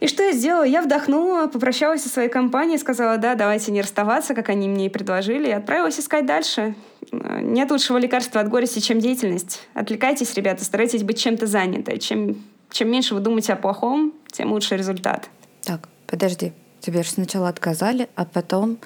И 0.00 0.06
что 0.06 0.22
я 0.22 0.32
сделала? 0.32 0.64
Я 0.64 0.82
вдохнула, 0.82 1.46
попрощалась 1.46 2.02
со 2.02 2.08
своей 2.08 2.28
компанией, 2.28 2.78
сказала, 2.78 3.18
да, 3.18 3.34
давайте 3.34 3.72
не 3.72 3.82
расставаться, 3.82 4.34
как 4.34 4.48
они 4.48 4.68
мне 4.68 4.86
и 4.86 4.88
предложили, 4.88 5.48
и 5.48 5.52
отправилась 5.52 5.98
искать 5.98 6.26
дальше. 6.26 6.74
Нет 7.12 7.70
лучшего 7.70 7.98
лекарства 7.98 8.40
от 8.40 8.48
горести, 8.48 8.80
чем 8.80 9.00
деятельность. 9.00 9.66
Отвлекайтесь, 9.74 10.34
ребята, 10.34 10.64
старайтесь 10.64 11.02
быть 11.02 11.18
чем-то 11.18 11.46
заняты. 11.46 11.98
Чем, 11.98 12.36
чем 12.70 12.90
меньше 12.90 13.14
вы 13.14 13.20
думаете 13.20 13.54
о 13.54 13.56
плохом, 13.56 14.12
тем 14.30 14.52
лучше 14.52 14.76
результат. 14.76 15.28
Так, 15.64 15.88
подожди. 16.06 16.52
Тебе 16.80 17.02
же 17.02 17.10
сначала 17.10 17.48
отказали, 17.48 18.08
а 18.14 18.24
потом 18.24 18.78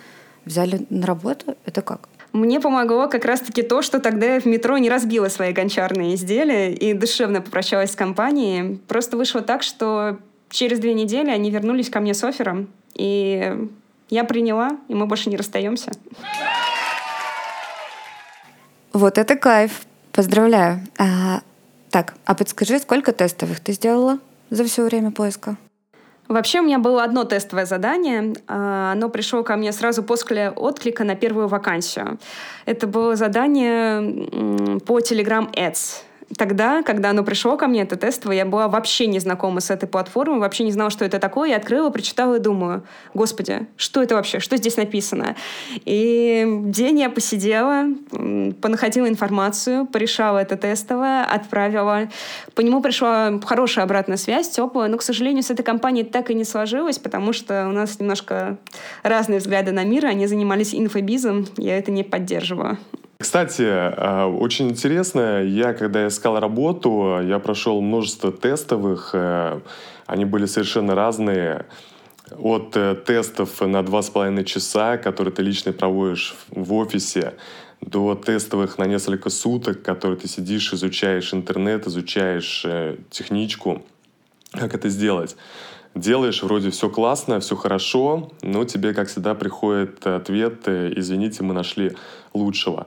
взяли 0.45 0.87
на 0.88 1.07
работу? 1.07 1.57
Это 1.66 1.83
как? 1.83 2.09
Мне 2.33 2.61
помогло 2.61 3.09
как 3.09 3.26
раз-таки 3.26 3.61
то, 3.61 3.83
что 3.83 4.00
тогда 4.00 4.35
я 4.35 4.40
в 4.40 4.47
метро 4.47 4.78
не 4.78 4.88
разбила 4.88 5.28
свои 5.28 5.52
гончарные 5.52 6.14
изделия 6.14 6.73
и 6.73 6.95
душевно 6.95 7.42
попрощалась 7.42 7.92
с 7.92 7.97
компанией. 7.97 8.76
Просто 8.88 9.19
вышло 9.19 9.42
так, 9.42 9.62
что 9.62 10.19
Через 10.52 10.80
две 10.80 10.92
недели 10.92 11.30
они 11.30 11.50
вернулись 11.50 11.88
ко 11.88 11.99
мне 11.99 12.12
с 12.12 12.23
оффером, 12.23 12.68
и 12.94 13.68
я 14.11 14.25
приняла, 14.25 14.76
и 14.87 14.94
мы 14.94 15.06
больше 15.06 15.30
не 15.30 15.38
расстаемся. 15.38 15.90
Вот 18.92 19.16
это 19.16 19.35
кайф. 19.37 19.87
Поздравляю. 20.12 20.80
А, 20.99 21.40
так, 21.88 22.12
а 22.26 22.35
подскажи, 22.35 22.78
сколько 22.78 23.14
тестовых 23.14 23.61
ты 23.61 23.73
сделала 23.73 24.18
за 24.50 24.64
все 24.64 24.85
время 24.85 25.11
поиска? 25.11 25.56
Вообще 26.28 26.61
у 26.61 26.64
меня 26.64 26.78
было 26.78 27.02
одно 27.02 27.25
тестовое 27.25 27.64
задание. 27.64 28.35
А, 28.47 28.92
оно 28.92 29.09
пришло 29.09 29.42
ко 29.42 29.56
мне 29.56 29.73
сразу 29.73 30.02
после 30.02 30.50
отклика 30.50 31.02
на 31.04 31.14
первую 31.14 31.49
вакансию. 31.49 32.18
Это 32.66 32.87
было 32.87 33.16
задание 33.16 34.80
по 34.80 34.99
Telegram 34.99 35.50
Ads 35.54 36.02
тогда, 36.36 36.82
когда 36.82 37.10
оно 37.10 37.24
пришло 37.24 37.56
ко 37.56 37.66
мне, 37.66 37.82
это 37.82 37.96
тестовое, 37.96 38.36
я 38.36 38.44
была 38.44 38.68
вообще 38.68 39.06
не 39.06 39.18
знакома 39.18 39.60
с 39.60 39.70
этой 39.70 39.88
платформой, 39.88 40.40
вообще 40.40 40.64
не 40.64 40.72
знала, 40.72 40.90
что 40.90 41.04
это 41.04 41.18
такое. 41.18 41.50
Я 41.50 41.56
открыла, 41.56 41.90
прочитала 41.90 42.36
и 42.36 42.38
думаю, 42.38 42.82
господи, 43.14 43.66
что 43.76 44.02
это 44.02 44.14
вообще, 44.14 44.40
что 44.40 44.56
здесь 44.56 44.76
написано? 44.76 45.36
И 45.84 46.46
день 46.66 47.00
я 47.00 47.10
посидела, 47.10 47.86
понаходила 48.60 49.08
информацию, 49.08 49.86
порешала 49.86 50.38
это 50.38 50.56
тестовое, 50.56 51.24
отправила. 51.24 52.08
По 52.54 52.60
нему 52.60 52.80
пришла 52.80 53.40
хорошая 53.44 53.84
обратная 53.84 54.16
связь, 54.16 54.48
теплая, 54.48 54.88
но, 54.88 54.98
к 54.98 55.02
сожалению, 55.02 55.42
с 55.42 55.50
этой 55.50 55.62
компанией 55.62 56.04
так 56.04 56.30
и 56.30 56.34
не 56.34 56.44
сложилось, 56.44 56.98
потому 56.98 57.32
что 57.32 57.68
у 57.68 57.72
нас 57.72 57.98
немножко 57.98 58.58
разные 59.02 59.38
взгляды 59.38 59.72
на 59.72 59.84
мир, 59.84 60.06
они 60.06 60.26
занимались 60.26 60.74
инфобизом, 60.74 61.46
я 61.56 61.78
это 61.78 61.90
не 61.90 62.02
поддерживаю. 62.02 62.78
Кстати, 63.22 63.62
а, 63.64 64.26
очень 64.26 64.70
интересно, 64.70 65.44
я 65.44 65.74
когда 65.74 66.08
искал 66.08 66.40
работу, 66.40 67.20
я 67.22 67.38
прошел 67.38 67.80
множество 67.80 68.32
тестовых, 68.32 69.10
э, 69.12 69.60
они 70.06 70.24
были 70.24 70.46
совершенно 70.46 70.96
разные. 70.96 71.66
От 72.32 72.76
э, 72.76 72.96
тестов 72.96 73.60
на 73.60 73.84
два 73.84 74.02
с 74.02 74.10
половиной 74.10 74.44
часа, 74.44 74.96
которые 74.96 75.32
ты 75.32 75.42
лично 75.42 75.72
проводишь 75.72 76.34
в 76.50 76.74
офисе, 76.74 77.34
до 77.80 78.16
тестовых 78.16 78.76
на 78.78 78.86
несколько 78.86 79.30
суток, 79.30 79.82
которые 79.82 80.18
ты 80.18 80.26
сидишь, 80.26 80.72
изучаешь 80.72 81.32
интернет, 81.32 81.86
изучаешь 81.86 82.64
э, 82.64 82.96
техничку, 83.10 83.82
как 84.50 84.74
это 84.74 84.88
сделать 84.88 85.36
делаешь 85.94 86.42
вроде 86.42 86.70
все 86.70 86.88
классно, 86.88 87.40
все 87.40 87.56
хорошо, 87.56 88.32
но 88.42 88.64
тебе, 88.64 88.94
как 88.94 89.08
всегда, 89.08 89.34
приходит 89.34 90.06
ответ, 90.06 90.68
извините, 90.68 91.42
мы 91.42 91.54
нашли 91.54 91.96
лучшего. 92.32 92.87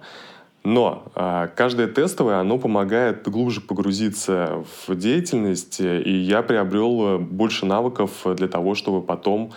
Но 0.63 1.03
э, 1.13 1.47
каждое 1.55 1.87
тестовое, 1.87 2.39
оно 2.39 2.57
помогает 2.57 3.27
глубже 3.29 3.61
погрузиться 3.61 4.63
в 4.87 4.95
деятельность, 4.95 5.79
и 5.79 6.09
я 6.09 6.41
приобрел 6.41 7.19
больше 7.19 7.67
навыков 7.67 8.25
для 8.25 8.47
того, 8.47 8.73
чтобы 8.73 9.03
потом 9.03 9.53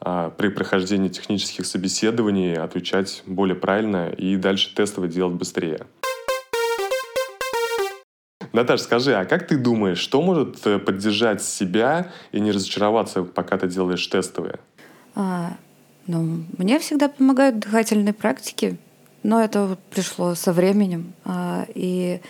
э, 0.00 0.30
при 0.36 0.48
прохождении 0.48 1.08
технических 1.08 1.66
собеседований 1.66 2.54
отвечать 2.54 3.24
более 3.26 3.56
правильно 3.56 4.10
и 4.10 4.36
дальше 4.36 4.72
тестовое 4.72 5.10
делать 5.10 5.34
быстрее. 5.34 5.86
Наташа, 8.52 8.84
скажи, 8.84 9.14
а 9.14 9.24
как 9.24 9.46
ты 9.46 9.56
думаешь, 9.56 9.98
что 9.98 10.20
может 10.20 10.66
э, 10.66 10.78
поддержать 10.78 11.42
себя 11.42 12.12
и 12.32 12.40
не 12.40 12.52
разочароваться, 12.52 13.22
пока 13.22 13.56
ты 13.56 13.66
делаешь 13.66 14.06
тестовые? 14.06 14.58
А, 15.14 15.56
ну, 16.06 16.44
мне 16.58 16.78
всегда 16.78 17.08
помогают 17.08 17.58
дыхательные 17.58 18.12
практики, 18.12 18.76
но 19.22 19.42
это 19.42 19.78
пришло 19.90 20.34
со 20.34 20.52
временем. 20.52 21.14
А, 21.24 21.66
и 21.74 22.20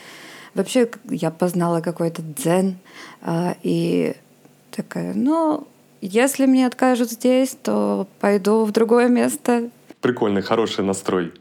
вообще 0.55 0.89
я 1.11 1.31
познала 1.31 1.81
какой-то 1.81 2.23
дзен, 2.23 2.79
а, 3.21 3.57
и 3.63 4.15
такая, 4.71 5.15
ну, 5.15 5.67
если 6.01 6.47
мне 6.47 6.67
откажут 6.67 7.11
здесь, 7.11 7.57
то 7.63 8.07
пойду 8.21 8.65
в 8.65 8.73
другое 8.73 9.09
место. 9.09 9.71
Прикольный, 10.01 10.43
хороший 10.43 10.85
настрой. 10.85 11.33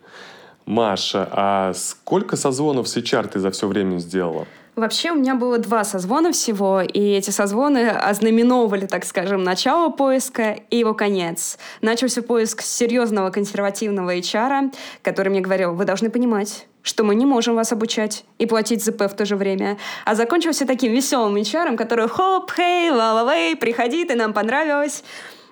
Маша, 0.66 1.28
а 1.32 1.74
сколько 1.74 2.36
созвонов 2.36 2.88
с 2.88 2.96
HR 2.96 3.28
ты 3.28 3.40
за 3.40 3.52
все 3.52 3.68
время 3.68 3.98
сделала? 3.98 4.48
Вообще 4.76 5.12
у 5.12 5.16
меня 5.16 5.36
было 5.36 5.58
два 5.58 5.84
созвона 5.84 6.32
всего, 6.32 6.82
и 6.82 7.00
эти 7.00 7.30
созвоны 7.30 7.90
ознаменовывали, 7.90 8.86
так 8.86 9.04
скажем, 9.04 9.44
начало 9.44 9.90
поиска 9.90 10.58
и 10.70 10.78
его 10.78 10.94
конец. 10.94 11.58
Начался 11.82 12.22
поиск 12.22 12.62
серьезного 12.62 13.32
консервативного 13.32 14.16
HR, 14.16 14.74
который 15.02 15.30
мне 15.30 15.42
говорил, 15.42 15.74
вы 15.74 15.84
должны 15.84 16.10
понимать, 16.10 16.68
что 16.84 17.04
мы 17.04 17.16
не 17.16 17.26
можем 17.26 17.56
вас 17.56 17.74
обучать 17.74 18.24
и 18.38 18.46
платить 18.46 18.84
ЗП 18.84 19.02
в 19.04 19.14
то 19.14 19.26
же 19.26 19.36
время. 19.36 19.78
А 20.06 20.16
закончился 20.16 20.66
таким 20.66 20.94
веселым 20.94 21.36
HR, 21.36 21.76
который 21.76 22.08
хоп, 22.08 22.52
хей, 22.52 22.92
ла-ла-лей, 22.92 23.58
приходи, 23.58 24.06
ты 24.06 24.16
нам 24.16 24.34
понравилось. 24.34 25.04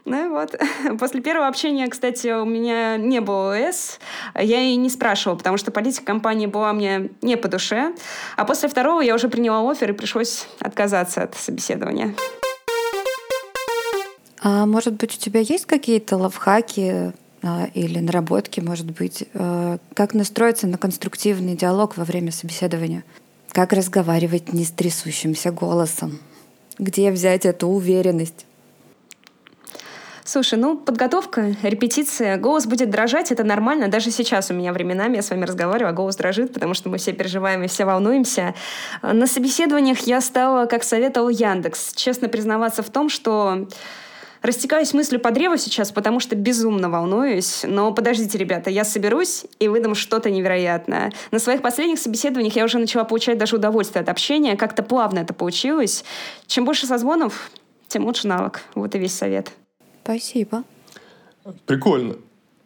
Ну 0.06 0.30
вот. 0.30 0.56
После 1.00 1.22
первого 1.22 1.48
общения, 1.48 1.88
кстати, 1.88 2.28
у 2.28 2.46
меня 2.46 2.98
не 2.98 3.22
было 3.22 3.56
ОС. 3.56 4.00
Я 4.36 4.62
и 4.62 4.76
не 4.76 4.90
спрашивала, 4.90 5.38
потому 5.38 5.58
что 5.58 5.72
политика 5.72 6.06
компании 6.06 6.48
была 6.48 6.74
мне 6.74 7.10
не 7.22 7.38
по 7.38 7.48
душе. 7.48 7.94
А 8.36 8.46
после 8.46 8.70
второго 8.70 9.02
я 9.02 9.16
уже 9.16 9.30
приняла 9.30 9.70
офер 9.70 9.92
и 9.92 9.94
пришлось 9.94 10.48
отказаться 10.60 11.24
от 11.24 11.36
собеседования. 11.36 12.16
А 14.42 14.66
может 14.66 14.94
быть, 14.94 15.16
у 15.16 15.20
тебя 15.20 15.42
есть 15.42 15.66
какие-то 15.66 16.18
лавхаки 16.18 17.14
а, 17.42 17.68
или 17.74 18.00
наработки, 18.00 18.62
может 18.62 18.90
быть, 18.92 19.26
а, 19.34 19.78
как 19.94 20.14
настроиться 20.14 20.68
на 20.68 20.78
конструктивный 20.78 21.56
диалог 21.56 21.98
во 21.98 22.06
время 22.06 22.32
собеседования? 22.32 23.04
Как 23.52 23.74
разговаривать 23.74 24.54
не 24.54 24.64
с 24.64 24.72
трясущимся 24.72 25.52
голосом? 25.52 26.20
Где 26.78 27.12
взять 27.12 27.46
эту 27.46 27.68
уверенность? 27.68 28.46
Слушай, 30.32 30.60
ну, 30.60 30.78
подготовка, 30.78 31.56
репетиция, 31.64 32.38
голос 32.38 32.68
будет 32.68 32.92
дрожать, 32.92 33.32
это 33.32 33.44
нормально. 33.44 33.88
Даже 33.88 34.12
сейчас 34.12 34.52
у 34.52 34.54
меня 34.54 34.72
временами, 34.74 35.16
я 35.16 35.24
с 35.24 35.32
вами 35.32 35.44
разговариваю, 35.44 35.90
а 35.90 35.92
голос 35.92 36.18
дрожит, 36.18 36.54
потому 36.54 36.76
что 36.76 36.88
мы 36.88 37.00
все 37.00 37.14
переживаем 37.14 37.64
и 37.64 37.68
все 37.68 37.84
волнуемся. 37.84 38.54
На 39.02 39.26
собеседованиях 39.26 40.02
я 40.02 40.22
стала, 40.22 40.68
как 40.68 40.84
советовал 40.84 41.30
Яндекс, 41.30 41.94
честно 41.96 42.30
признаваться 42.30 42.84
в 42.84 42.92
том, 42.92 43.10
что 43.10 43.68
Растекаюсь 44.44 44.94
мыслью 44.94 45.20
по 45.20 45.32
древу 45.32 45.58
сейчас, 45.58 45.92
потому 45.92 46.20
что 46.20 46.36
безумно 46.36 46.90
волнуюсь. 46.92 47.64
Но 47.64 47.92
подождите, 47.92 48.38
ребята, 48.38 48.70
я 48.70 48.86
соберусь 48.86 49.46
и 49.58 49.68
выдам 49.68 49.96
что-то 49.96 50.30
невероятное. 50.30 51.12
На 51.32 51.40
своих 51.40 51.64
последних 51.64 52.00
собеседованиях 52.00 52.56
я 52.56 52.66
уже 52.66 52.78
начала 52.78 53.04
получать 53.04 53.40
даже 53.40 53.56
удовольствие 53.56 54.04
от 54.04 54.10
общения. 54.10 54.56
Как-то 54.56 54.84
плавно 54.84 55.20
это 55.20 55.34
получилось. 55.34 56.06
Чем 56.46 56.66
больше 56.66 56.86
созвонов, 56.86 57.52
тем 57.88 58.06
лучше 58.06 58.28
навык. 58.28 58.62
Вот 58.76 58.94
и 58.96 59.00
весь 59.00 59.14
совет. 59.14 59.52
Спасибо. 60.10 60.64
Прикольно. 61.68 62.16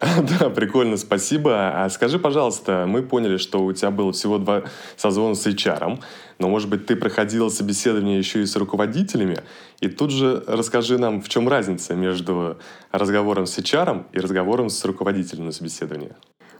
Да, 0.00 0.48
прикольно, 0.48 0.96
спасибо. 0.96 1.84
А 1.84 1.90
скажи, 1.90 2.18
пожалуйста, 2.18 2.86
мы 2.88 3.02
поняли, 3.02 3.36
что 3.36 3.62
у 3.62 3.72
тебя 3.72 3.90
было 3.90 4.12
всего 4.12 4.38
два 4.38 4.64
созвона 4.96 5.34
с 5.34 5.46
HR, 5.46 6.02
но, 6.38 6.48
может 6.48 6.70
быть, 6.70 6.86
ты 6.86 6.96
проходила 6.96 7.50
собеседование 7.50 8.18
еще 8.18 8.42
и 8.42 8.46
с 8.46 8.56
руководителями, 8.56 9.38
и 9.80 9.88
тут 9.88 10.10
же 10.10 10.42
расскажи 10.46 10.98
нам, 10.98 11.20
в 11.20 11.28
чем 11.28 11.46
разница 11.46 11.94
между 11.94 12.56
разговором 12.92 13.46
с 13.46 13.58
HR 13.58 14.06
и 14.12 14.18
разговором 14.18 14.70
с 14.70 14.82
руководителем 14.84 15.44
на 15.44 15.52
собеседовании. 15.52 16.12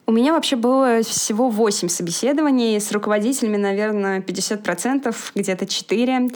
У 0.06 0.12
меня 0.12 0.34
вообще 0.34 0.56
было 0.56 1.02
всего 1.02 1.48
8 1.48 1.88
собеседований, 1.88 2.78
с 2.78 2.92
руководителями, 2.92 3.56
наверное, 3.56 4.20
50%, 4.20 5.14
где-то 5.34 5.66
4. 5.66 6.28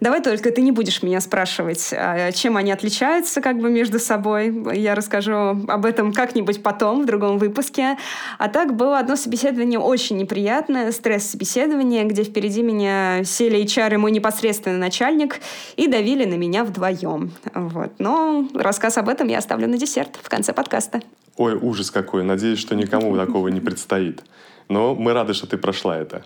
Давай 0.00 0.22
только 0.22 0.50
ты 0.50 0.62
не 0.62 0.72
будешь 0.72 1.02
меня 1.02 1.20
спрашивать, 1.20 1.90
а, 1.92 2.32
чем 2.32 2.56
они 2.56 2.72
отличаются 2.72 3.42
как 3.42 3.58
бы 3.58 3.70
между 3.70 3.98
собой. 3.98 4.52
Я 4.74 4.94
расскажу 4.94 5.34
об 5.68 5.84
этом 5.84 6.14
как-нибудь 6.14 6.62
потом, 6.62 7.02
в 7.02 7.06
другом 7.06 7.36
выпуске. 7.36 7.98
А 8.38 8.48
так 8.48 8.74
было 8.74 8.98
одно 8.98 9.16
собеседование 9.16 9.78
очень 9.78 10.16
неприятное, 10.16 10.90
стресс-собеседование, 10.90 12.04
где 12.04 12.24
впереди 12.24 12.62
меня 12.62 13.24
сели 13.24 13.62
HR 13.62 13.92
и 13.92 13.96
мой 13.98 14.10
непосредственный 14.10 14.78
начальник 14.78 15.40
и 15.76 15.86
давили 15.86 16.24
на 16.24 16.34
меня 16.34 16.64
вдвоем. 16.64 17.30
Вот. 17.52 17.92
Но 17.98 18.48
рассказ 18.54 18.96
об 18.96 19.10
этом 19.10 19.28
я 19.28 19.36
оставлю 19.36 19.68
на 19.68 19.76
десерт 19.76 20.18
в 20.22 20.30
конце 20.30 20.54
подкаста. 20.54 21.02
Ой, 21.36 21.54
ужас 21.54 21.90
какой. 21.90 22.24
Надеюсь, 22.24 22.58
что 22.58 22.74
никому 22.74 23.16
такого 23.16 23.48
не 23.48 23.60
предстоит. 23.60 24.22
Но 24.68 24.94
мы 24.94 25.12
рады, 25.12 25.34
что 25.34 25.46
ты 25.46 25.56
прошла 25.56 25.96
это. 25.96 26.24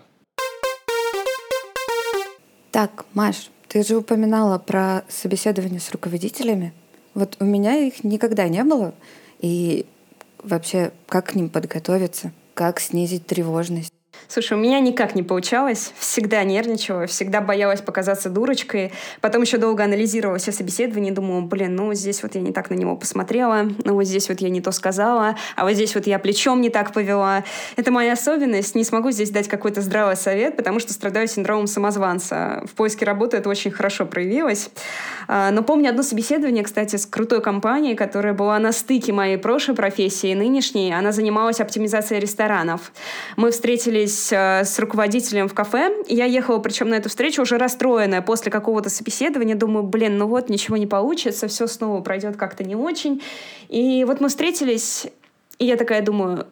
Так, 2.71 3.05
Маш, 3.13 3.49
ты 3.67 3.83
же 3.83 3.97
упоминала 3.97 4.59
про 4.59 5.03
собеседование 5.09 5.79
с 5.79 5.91
руководителями. 5.91 6.73
Вот 7.13 7.37
у 7.39 7.45
меня 7.45 7.77
их 7.77 8.03
никогда 8.03 8.47
не 8.47 8.63
было. 8.63 8.93
И 9.39 9.85
вообще, 10.43 10.91
как 11.07 11.27
к 11.27 11.35
ним 11.35 11.49
подготовиться? 11.49 12.31
Как 12.53 12.79
снизить 12.79 13.25
тревожность? 13.25 13.96
Слушай, 14.27 14.57
у 14.57 14.61
меня 14.61 14.79
никак 14.79 15.15
не 15.15 15.23
получалось. 15.23 15.93
Всегда 15.97 16.43
нервничала, 16.43 17.07
всегда 17.07 17.39
боялась 17.39 17.81
показаться 17.81 18.29
дурочкой. 18.29 18.91
Потом 19.21 19.43
еще 19.43 19.57
долго 19.57 19.83
анализировала 19.83 20.37
все 20.37 20.51
собеседования, 20.51 21.13
думала, 21.13 21.41
блин, 21.41 21.75
ну 21.75 21.93
здесь 21.93 22.23
вот 22.23 22.35
я 22.35 22.41
не 22.41 22.51
так 22.51 22.69
на 22.69 22.73
него 22.73 22.95
посмотрела, 22.95 23.67
ну 23.83 23.93
вот 23.93 24.03
здесь 24.03 24.27
вот 24.29 24.41
я 24.41 24.49
не 24.49 24.61
то 24.61 24.71
сказала, 24.71 25.37
а 25.55 25.63
вот 25.63 25.73
здесь 25.73 25.95
вот 25.95 26.07
я 26.07 26.19
плечом 26.19 26.61
не 26.61 26.69
так 26.69 26.93
повела. 26.93 27.43
Это 27.75 27.91
моя 27.91 28.13
особенность. 28.13 28.75
Не 28.75 28.83
смогу 28.83 29.11
здесь 29.11 29.29
дать 29.29 29.47
какой-то 29.47 29.81
здравый 29.81 30.15
совет, 30.15 30.57
потому 30.57 30.79
что 30.79 30.93
страдаю 30.93 31.27
синдромом 31.27 31.67
самозванца. 31.67 32.63
В 32.65 32.71
поиске 32.71 33.05
работы 33.05 33.37
это 33.37 33.49
очень 33.49 33.71
хорошо 33.71 34.05
проявилось. 34.05 34.69
А, 35.27 35.51
но 35.51 35.63
помню 35.63 35.89
одно 35.89 36.03
собеседование, 36.03 36.63
кстати, 36.63 36.95
с 36.95 37.05
крутой 37.05 37.41
компанией, 37.41 37.95
которая 37.95 38.33
была 38.33 38.59
на 38.59 38.71
стыке 38.71 39.13
моей 39.13 39.37
прошлой 39.37 39.75
профессии 39.75 40.31
и 40.31 40.35
нынешней. 40.35 40.93
Она 40.93 41.11
занималась 41.11 41.59
оптимизацией 41.59 42.19
ресторанов. 42.19 42.91
Мы 43.35 43.51
встретились 43.51 44.06
э, 44.07 44.63
с 44.63 44.79
руководителем 44.79 45.47
в 45.47 45.53
кафе. 45.53 45.91
Я 46.07 46.25
ехала, 46.25 46.59
причем 46.59 46.89
на 46.89 46.95
эту 46.95 47.09
встречу 47.09 47.41
уже 47.41 47.57
расстроенная 47.57 48.21
после 48.21 48.51
какого-то 48.51 48.89
собеседования. 48.89 49.55
Думаю, 49.55 49.83
блин, 49.83 50.17
ну 50.17 50.27
вот, 50.27 50.49
ничего 50.49 50.77
не 50.77 50.87
получится, 50.87 51.47
все 51.47 51.67
снова 51.67 52.01
пройдет 52.01 52.37
как-то 52.37 52.63
не 52.63 52.75
очень. 52.75 53.21
И 53.69 54.03
вот 54.05 54.21
мы 54.21 54.29
встретились, 54.29 55.07
и 55.59 55.65
я 55.65 55.75
такая 55.75 56.01
думаю, 56.01 56.47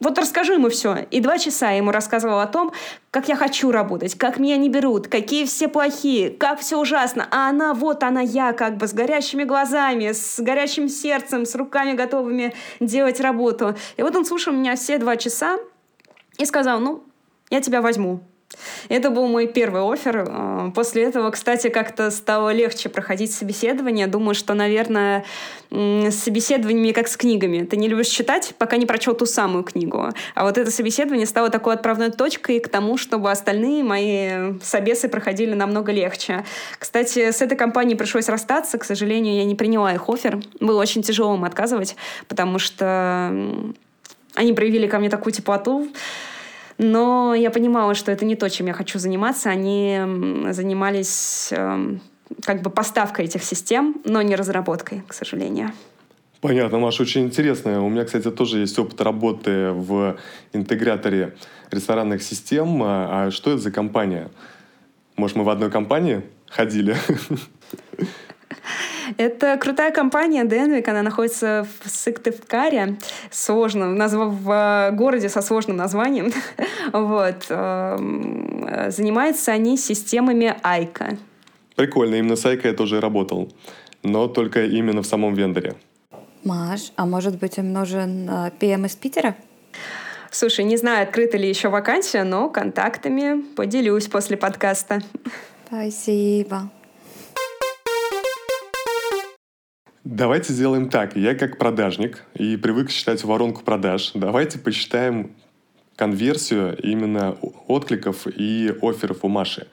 вот 0.00 0.18
расскажу 0.18 0.54
ему 0.54 0.70
все. 0.70 1.06
И 1.10 1.20
два 1.20 1.36
часа 1.36 1.70
я 1.70 1.76
ему 1.76 1.90
рассказывала 1.90 2.42
о 2.42 2.46
том, 2.46 2.72
как 3.10 3.28
я 3.28 3.36
хочу 3.36 3.70
работать, 3.70 4.14
как 4.14 4.38
меня 4.38 4.56
не 4.56 4.70
берут, 4.70 5.08
какие 5.08 5.44
все 5.44 5.68
плохие, 5.68 6.30
как 6.30 6.60
все 6.60 6.78
ужасно. 6.78 7.28
А 7.30 7.50
она, 7.50 7.74
вот 7.74 8.02
она 8.02 8.22
я, 8.22 8.54
как 8.54 8.78
бы 8.78 8.86
с 8.86 8.94
горящими 8.94 9.44
глазами, 9.44 10.12
с 10.12 10.40
горящим 10.40 10.88
сердцем, 10.88 11.44
с 11.44 11.54
руками 11.54 11.92
готовыми 11.92 12.54
делать 12.80 13.20
работу. 13.20 13.76
И 13.98 14.02
вот 14.02 14.16
он 14.16 14.24
слушал 14.24 14.54
меня 14.54 14.74
все 14.74 14.96
два 14.96 15.18
часа 15.18 15.58
и 16.40 16.46
сказал, 16.46 16.80
ну, 16.80 17.04
я 17.50 17.60
тебя 17.60 17.82
возьму. 17.82 18.20
Это 18.88 19.10
был 19.10 19.28
мой 19.28 19.46
первый 19.46 19.82
офер. 19.82 20.24
А, 20.28 20.70
после 20.74 21.04
этого, 21.04 21.30
кстати, 21.30 21.68
как-то 21.68 22.10
стало 22.10 22.50
легче 22.52 22.88
проходить 22.88 23.32
собеседование. 23.32 24.08
Думаю, 24.08 24.34
что, 24.34 24.54
наверное, 24.54 25.24
с 25.70 26.14
собеседованиями 26.14 26.90
как 26.90 27.06
с 27.06 27.16
книгами. 27.16 27.64
Ты 27.64 27.76
не 27.76 27.88
любишь 27.88 28.08
читать, 28.08 28.54
пока 28.58 28.76
не 28.76 28.86
прочел 28.86 29.14
ту 29.14 29.26
самую 29.26 29.62
книгу. 29.62 30.08
А 30.34 30.44
вот 30.44 30.58
это 30.58 30.70
собеседование 30.70 31.26
стало 31.26 31.50
такой 31.50 31.74
отправной 31.74 32.10
точкой 32.10 32.58
к 32.58 32.68
тому, 32.68 32.96
чтобы 32.96 33.30
остальные 33.30 33.84
мои 33.84 34.58
собесы 34.62 35.08
проходили 35.08 35.54
намного 35.54 35.92
легче. 35.92 36.44
Кстати, 36.78 37.30
с 37.30 37.40
этой 37.42 37.56
компанией 37.56 37.96
пришлось 37.96 38.28
расстаться. 38.28 38.78
К 38.78 38.84
сожалению, 38.84 39.36
я 39.36 39.44
не 39.44 39.54
приняла 39.54 39.92
их 39.92 40.08
офер. 40.08 40.40
Было 40.58 40.80
очень 40.80 41.02
тяжело 41.02 41.36
им 41.36 41.44
отказывать, 41.44 41.94
потому 42.26 42.58
что 42.58 43.28
они 44.34 44.52
проявили 44.52 44.86
ко 44.86 44.98
мне 44.98 45.08
такую 45.08 45.32
теплоту. 45.32 45.88
Но 46.82 47.34
я 47.34 47.50
понимала, 47.50 47.94
что 47.94 48.10
это 48.10 48.24
не 48.24 48.36
то, 48.36 48.48
чем 48.48 48.66
я 48.66 48.72
хочу 48.72 48.98
заниматься. 48.98 49.50
Они 49.50 50.00
занимались 50.50 51.52
эм, 51.52 52.00
как 52.42 52.62
бы 52.62 52.70
поставкой 52.70 53.26
этих 53.26 53.44
систем, 53.44 54.00
но 54.06 54.22
не 54.22 54.34
разработкой, 54.34 55.02
к 55.06 55.12
сожалению. 55.12 55.72
Понятно, 56.40 56.78
Маша, 56.78 57.02
очень 57.02 57.24
интересно. 57.24 57.84
У 57.84 57.90
меня, 57.90 58.06
кстати, 58.06 58.30
тоже 58.30 58.60
есть 58.60 58.78
опыт 58.78 58.98
работы 59.02 59.72
в 59.72 60.16
интеграторе 60.54 61.36
ресторанных 61.70 62.22
систем. 62.22 62.82
А, 62.82 63.26
а 63.26 63.30
что 63.30 63.50
это 63.50 63.60
за 63.60 63.70
компания? 63.70 64.30
Может, 65.16 65.36
мы 65.36 65.44
в 65.44 65.50
одной 65.50 65.70
компании 65.70 66.22
ходили? 66.48 66.96
Это 69.16 69.56
крутая 69.56 69.92
компания 69.92 70.44
Денвик, 70.44 70.88
она 70.88 71.02
находится 71.02 71.66
в 71.82 71.88
Сыктывкаре, 71.88 72.96
сложно, 73.30 73.94
в 74.08 74.50
э, 74.50 74.90
городе 74.92 75.28
со 75.28 75.42
сложным 75.42 75.76
названием. 75.76 76.32
вот. 76.92 77.46
Эм, 77.48 78.68
занимаются 78.88 79.52
они 79.52 79.76
системами 79.76 80.56
Айка. 80.62 81.18
Прикольно, 81.76 82.16
именно 82.16 82.36
с 82.36 82.44
Айка 82.44 82.68
я 82.68 82.74
тоже 82.74 83.00
работал, 83.00 83.52
но 84.02 84.28
только 84.28 84.64
именно 84.64 85.02
в 85.02 85.06
самом 85.06 85.34
вендоре. 85.34 85.74
Маш, 86.44 86.92
а 86.96 87.06
может 87.06 87.38
быть 87.38 87.58
им 87.58 87.72
нужен 87.72 88.28
PM 88.60 88.84
э, 88.84 88.86
из 88.86 88.96
Питера? 88.96 89.36
Слушай, 90.30 90.64
не 90.64 90.76
знаю, 90.76 91.02
открыта 91.02 91.36
ли 91.36 91.48
еще 91.48 91.68
вакансия, 91.68 92.22
но 92.22 92.48
контактами 92.48 93.42
поделюсь 93.56 94.06
после 94.06 94.36
подкаста. 94.36 95.00
Спасибо. 95.66 96.70
Давайте 100.04 100.54
сделаем 100.54 100.88
так. 100.88 101.14
Я 101.14 101.34
как 101.34 101.58
продажник 101.58 102.24
и 102.34 102.56
привык 102.56 102.90
считать 102.90 103.22
воронку 103.22 103.62
продаж. 103.62 104.12
Давайте 104.14 104.58
посчитаем 104.58 105.32
конверсию 105.94 106.78
именно 106.82 107.36
откликов 107.66 108.26
и 108.26 108.74
офферов 108.80 109.18
у 109.22 109.28
Маши. 109.28 109.66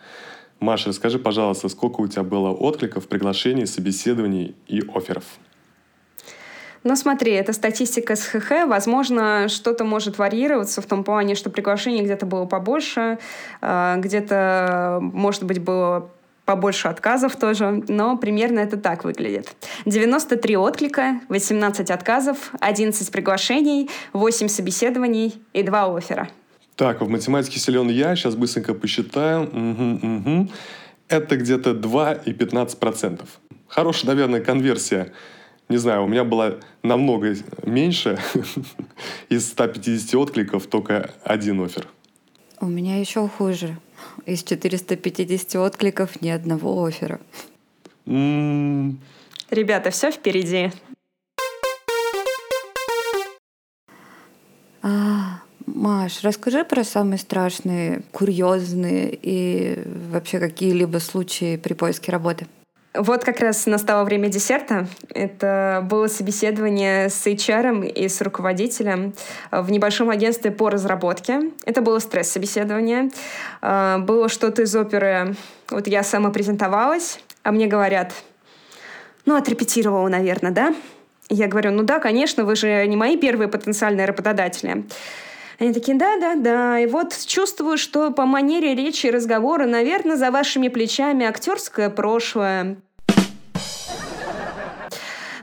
Маша, 0.59 0.91
скажи, 0.91 1.17
пожалуйста, 1.17 1.69
сколько 1.69 2.01
у 2.01 2.07
тебя 2.07 2.23
было 2.23 2.49
откликов, 2.49 3.07
приглашений, 3.07 3.65
собеседований 3.65 4.55
и 4.67 4.81
офферов? 4.93 5.23
Ну, 6.83 6.95
смотри, 6.97 7.31
это 7.31 7.53
статистика 7.53 8.17
с 8.17 8.25
ХХ. 8.25 8.67
Возможно, 8.67 9.47
что-то 9.47 9.85
может 9.85 10.17
варьироваться 10.17 10.81
в 10.81 10.85
том 10.85 11.03
плане, 11.05 11.35
что 11.35 11.49
приглашений 11.49 12.01
где-то 12.01 12.25
было 12.25 12.45
побольше, 12.45 13.17
а, 13.61 13.95
где-то, 13.97 14.99
может 15.01 15.43
быть, 15.43 15.59
было 15.59 16.11
побольше 16.47 16.87
отказов 16.87 17.35
тоже, 17.35 17.83
но 17.89 18.17
примерно 18.17 18.59
это 18.59 18.77
так 18.77 19.03
выглядит. 19.03 19.53
93 19.85 20.55
отклика, 20.55 21.19
18 21.27 21.91
отказов, 21.91 22.51
11 22.61 23.11
приглашений, 23.11 23.89
8 24.13 24.47
собеседований 24.47 25.43
и 25.51 25.61
2 25.61 25.97
оффера. 25.97 26.29
Так, 26.77 27.01
в 27.01 27.09
математике 27.09 27.59
силен 27.59 27.89
я, 27.89 28.15
сейчас 28.15 28.35
быстренько 28.35 28.73
посчитаю. 28.73 29.43
Угу, 29.43 30.07
угу. 30.07 30.49
Это 31.09 31.35
где-то 31.35 31.73
2 31.73 32.13
и 32.13 32.31
15 32.31 32.79
процентов. 32.79 33.27
Хорошая, 33.67 34.11
наверное, 34.11 34.39
конверсия. 34.39 35.11
Не 35.67 35.77
знаю, 35.77 36.05
у 36.05 36.07
меня 36.07 36.23
была 36.23 36.53
намного 36.81 37.35
меньше. 37.63 38.19
Из 39.29 39.49
150 39.49 40.15
откликов 40.15 40.67
только 40.67 41.11
один 41.25 41.61
офер. 41.61 41.87
У 42.59 42.65
меня 42.65 42.99
еще 42.99 43.27
хуже. 43.27 43.77
Из 44.25 44.43
450 44.43 45.55
откликов 45.55 46.21
ни 46.21 46.29
одного 46.29 46.83
оффера. 46.83 47.19
Ребята, 48.05 49.91
все 49.91 50.11
впереди. 50.11 50.71
А, 54.81 55.41
Маш, 55.65 56.23
расскажи 56.23 56.63
про 56.63 56.83
самые 56.83 57.19
страшные, 57.19 58.01
курьезные 58.11 59.17
и 59.21 59.83
вообще 60.11 60.39
какие-либо 60.39 60.97
случаи 60.97 61.57
при 61.57 61.73
поиске 61.73 62.11
работы. 62.11 62.47
Вот 62.93 63.23
как 63.23 63.39
раз 63.41 63.65
настало 63.67 64.03
время 64.03 64.29
десерта. 64.29 64.87
Это 65.13 65.85
было 65.87 66.07
собеседование 66.07 67.09
с 67.09 67.27
HR 67.27 67.87
и 67.87 68.07
с 68.07 68.21
руководителем 68.21 69.13
в 69.51 69.69
небольшом 69.69 70.09
агентстве 70.09 70.51
по 70.51 70.69
разработке. 70.69 71.51
Это 71.65 71.81
было 71.81 71.99
стресс-собеседование. 71.99 73.11
А, 73.61 73.99
было 73.99 74.29
что-то 74.29 74.63
из 74.63 74.75
оперы 74.75 75.35
«Вот 75.69 75.87
я 75.87 76.01
сама 76.01 76.31
презентовалась», 76.31 77.19
а 77.43 77.51
мне 77.51 77.67
говорят, 77.67 78.13
ну, 79.25 79.35
отрепетировала, 79.35 80.07
наверное, 80.07 80.51
да? 80.51 80.75
Я 81.29 81.47
говорю, 81.47 81.71
ну 81.71 81.83
да, 81.83 81.99
конечно, 81.99 82.45
вы 82.45 82.55
же 82.55 82.87
не 82.87 82.95
мои 82.95 83.17
первые 83.17 83.49
потенциальные 83.49 84.05
работодатели. 84.05 84.85
Они 85.59 85.73
такие, 85.73 85.97
да, 85.97 86.17
да, 86.17 86.35
да. 86.35 86.79
И 86.79 86.85
вот 86.85 87.17
чувствую, 87.25 87.77
что 87.77 88.11
по 88.11 88.25
манере 88.25 88.75
речи 88.75 89.07
и 89.07 89.11
разговора, 89.11 89.65
наверное, 89.65 90.15
за 90.15 90.29
вашими 90.29 90.67
плечами 90.67 91.25
актерское 91.25 91.89
прошлое. 91.89 92.77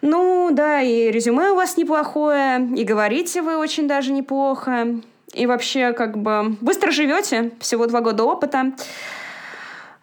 Ну, 0.02 0.50
да, 0.52 0.82
и 0.82 1.10
резюме 1.10 1.50
у 1.50 1.54
вас 1.56 1.76
неплохое, 1.76 2.68
и 2.76 2.84
говорите 2.84 3.40
вы 3.40 3.56
очень 3.56 3.88
даже 3.88 4.12
неплохо. 4.12 5.00
И 5.32 5.46
вообще, 5.46 5.92
как 5.92 6.18
бы, 6.18 6.56
быстро 6.60 6.90
живете, 6.90 7.50
всего 7.58 7.86
два 7.86 8.00
года 8.00 8.24
опыта. 8.24 8.72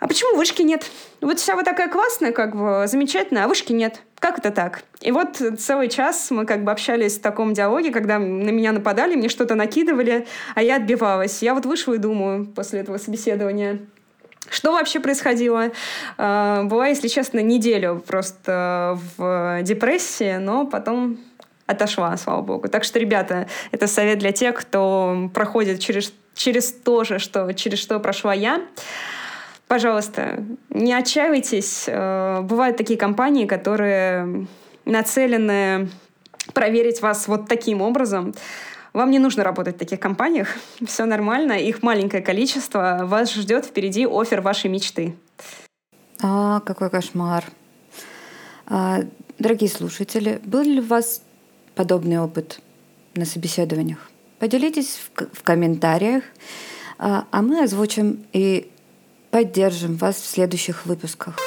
А 0.02 0.08
почему 0.08 0.36
вышки 0.36 0.64
нет? 0.64 0.90
Вот 1.22 1.40
вся 1.40 1.56
вы 1.56 1.64
такая 1.64 1.88
классная, 1.88 2.32
как 2.32 2.56
бы, 2.56 2.86
замечательная, 2.88 3.46
а 3.46 3.48
вышки 3.48 3.72
нет. 3.72 4.02
Как 4.18 4.40
это 4.40 4.50
так? 4.50 4.82
И 5.00 5.12
вот 5.12 5.40
целый 5.60 5.90
час 5.90 6.32
мы 6.32 6.48
как 6.48 6.64
бы 6.64 6.72
общались 6.72 7.20
в 7.20 7.22
таком 7.22 7.54
диалоге, 7.54 7.92
когда 7.92 8.18
на 8.18 8.50
меня 8.50 8.72
нападали, 8.72 9.16
мне 9.16 9.30
что-то 9.30 9.54
накидывали, 9.54 10.26
а 10.56 10.64
я 10.64 10.78
отбивалась. 10.78 11.44
Я 11.44 11.54
вот 11.54 11.68
вышла 11.68 11.94
и 11.94 11.98
думаю 12.00 12.48
после 12.48 12.80
этого 12.80 12.98
собеседования, 12.98 13.78
что 14.50 14.72
вообще 14.72 15.00
происходило? 15.00 15.70
А, 16.18 16.64
была, 16.64 16.88
если 16.88 17.08
честно, 17.08 17.38
неделю 17.40 18.04
просто 18.06 18.98
в 19.18 19.60
депрессии, 19.62 20.38
но 20.38 20.66
потом 20.66 21.20
отошла, 21.68 22.18
слава 22.18 22.42
богу. 22.42 22.70
Так 22.70 22.86
что, 22.86 22.98
ребята, 22.98 23.48
это 23.70 23.86
совет 23.86 24.18
для 24.18 24.32
тех, 24.32 24.56
кто 24.56 25.30
проходит 25.32 25.80
через, 25.80 26.12
через 26.34 26.72
то 26.72 27.04
же, 27.04 27.20
что, 27.20 27.54
через 27.54 27.78
что 27.78 28.00
прошла 28.00 28.34
я. 28.34 28.62
Пожалуйста, 29.72 30.44
не 30.70 30.92
отчаивайтесь. 30.92 31.86
Э, 31.88 32.42
бывают 32.42 32.76
такие 32.76 33.00
компании, 33.00 33.46
которые 33.46 34.46
нацелены 34.84 35.90
проверить 36.54 37.02
вас 37.02 37.30
вот 37.30 37.48
таким 37.48 37.82
образом. 37.82 38.34
Вам 38.92 39.12
не 39.12 39.20
нужно 39.20 39.46
работать 39.46 39.78
в 39.78 39.80
таких 39.80 40.02
компаниях. 40.02 40.50
Все 40.86 41.06
нормально, 41.06 41.54
их 41.54 41.84
маленькое 41.84 42.22
количество. 42.22 43.04
Вас 43.04 43.34
ждет 43.34 43.64
впереди 43.64 44.06
офер 44.06 44.42
вашей 44.42 44.70
мечты. 44.70 45.16
А, 46.22 46.60
какой 46.60 46.90
кошмар. 46.90 47.46
А, 48.66 49.00
дорогие 49.40 49.70
слушатели, 49.70 50.42
был 50.44 50.64
ли 50.64 50.82
у 50.82 50.86
вас 50.86 51.22
подобный 51.76 52.20
опыт 52.20 52.60
на 53.16 53.24
собеседованиях? 53.24 54.12
Поделитесь 54.38 55.00
в, 55.16 55.28
в 55.34 55.44
комментариях, 55.44 56.26
а, 56.98 57.26
а 57.32 57.42
мы 57.42 57.64
озвучим 57.64 58.26
и 58.34 58.70
Поддержим 59.32 59.96
вас 59.96 60.18
в 60.18 60.26
следующих 60.26 60.86
выпусках. 60.86 61.38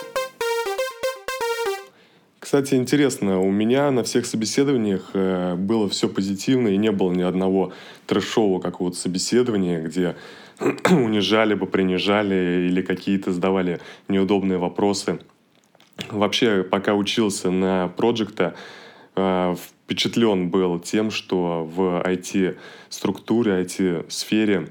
Кстати, 2.38 2.76
интересно, 2.76 3.40
у 3.40 3.50
меня 3.50 3.90
на 3.90 4.04
всех 4.04 4.24
собеседованиях 4.24 5.10
э, 5.12 5.54
было 5.54 5.88
все 5.90 6.08
позитивно, 6.08 6.68
и 6.68 6.78
не 6.78 6.90
было 6.90 7.12
ни 7.12 7.22
одного 7.22 7.72
трэшового 8.06 8.60
какого-то 8.60 8.96
собеседования, 8.96 9.82
где 9.82 10.16
унижали 10.90 11.54
бы, 11.54 11.66
принижали 11.66 12.68
или 12.68 12.80
какие-то 12.80 13.32
задавали 13.32 13.80
неудобные 14.08 14.58
вопросы. 14.58 15.18
Вообще, 16.10 16.62
пока 16.62 16.94
учился 16.94 17.50
на 17.50 17.88
проекта, 17.88 18.54
э, 19.14 19.56
впечатлен 19.84 20.48
был 20.48 20.78
тем, 20.78 21.10
что 21.10 21.64
в 21.64 22.02
IT-структуре, 22.02 23.62
IT-сфере 23.62 24.70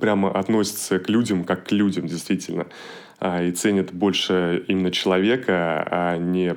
прямо 0.00 0.30
относятся 0.30 0.98
к 0.98 1.08
людям 1.08 1.44
как 1.44 1.66
к 1.68 1.72
людям, 1.72 2.06
действительно, 2.06 2.66
а, 3.18 3.42
и 3.42 3.52
ценят 3.52 3.92
больше 3.92 4.64
именно 4.66 4.90
человека, 4.90 5.86
а 5.90 6.16
не 6.16 6.56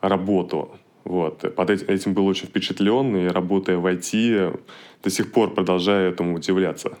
работу. 0.00 0.76
Вот. 1.04 1.54
Под 1.54 1.70
этим 1.70 2.14
был 2.14 2.26
очень 2.26 2.46
впечатлен, 2.46 3.16
и 3.16 3.28
работая 3.28 3.78
в 3.78 3.86
IT, 3.86 4.60
до 5.02 5.10
сих 5.10 5.32
пор 5.32 5.54
продолжаю 5.54 6.10
этому 6.10 6.34
удивляться. 6.34 6.96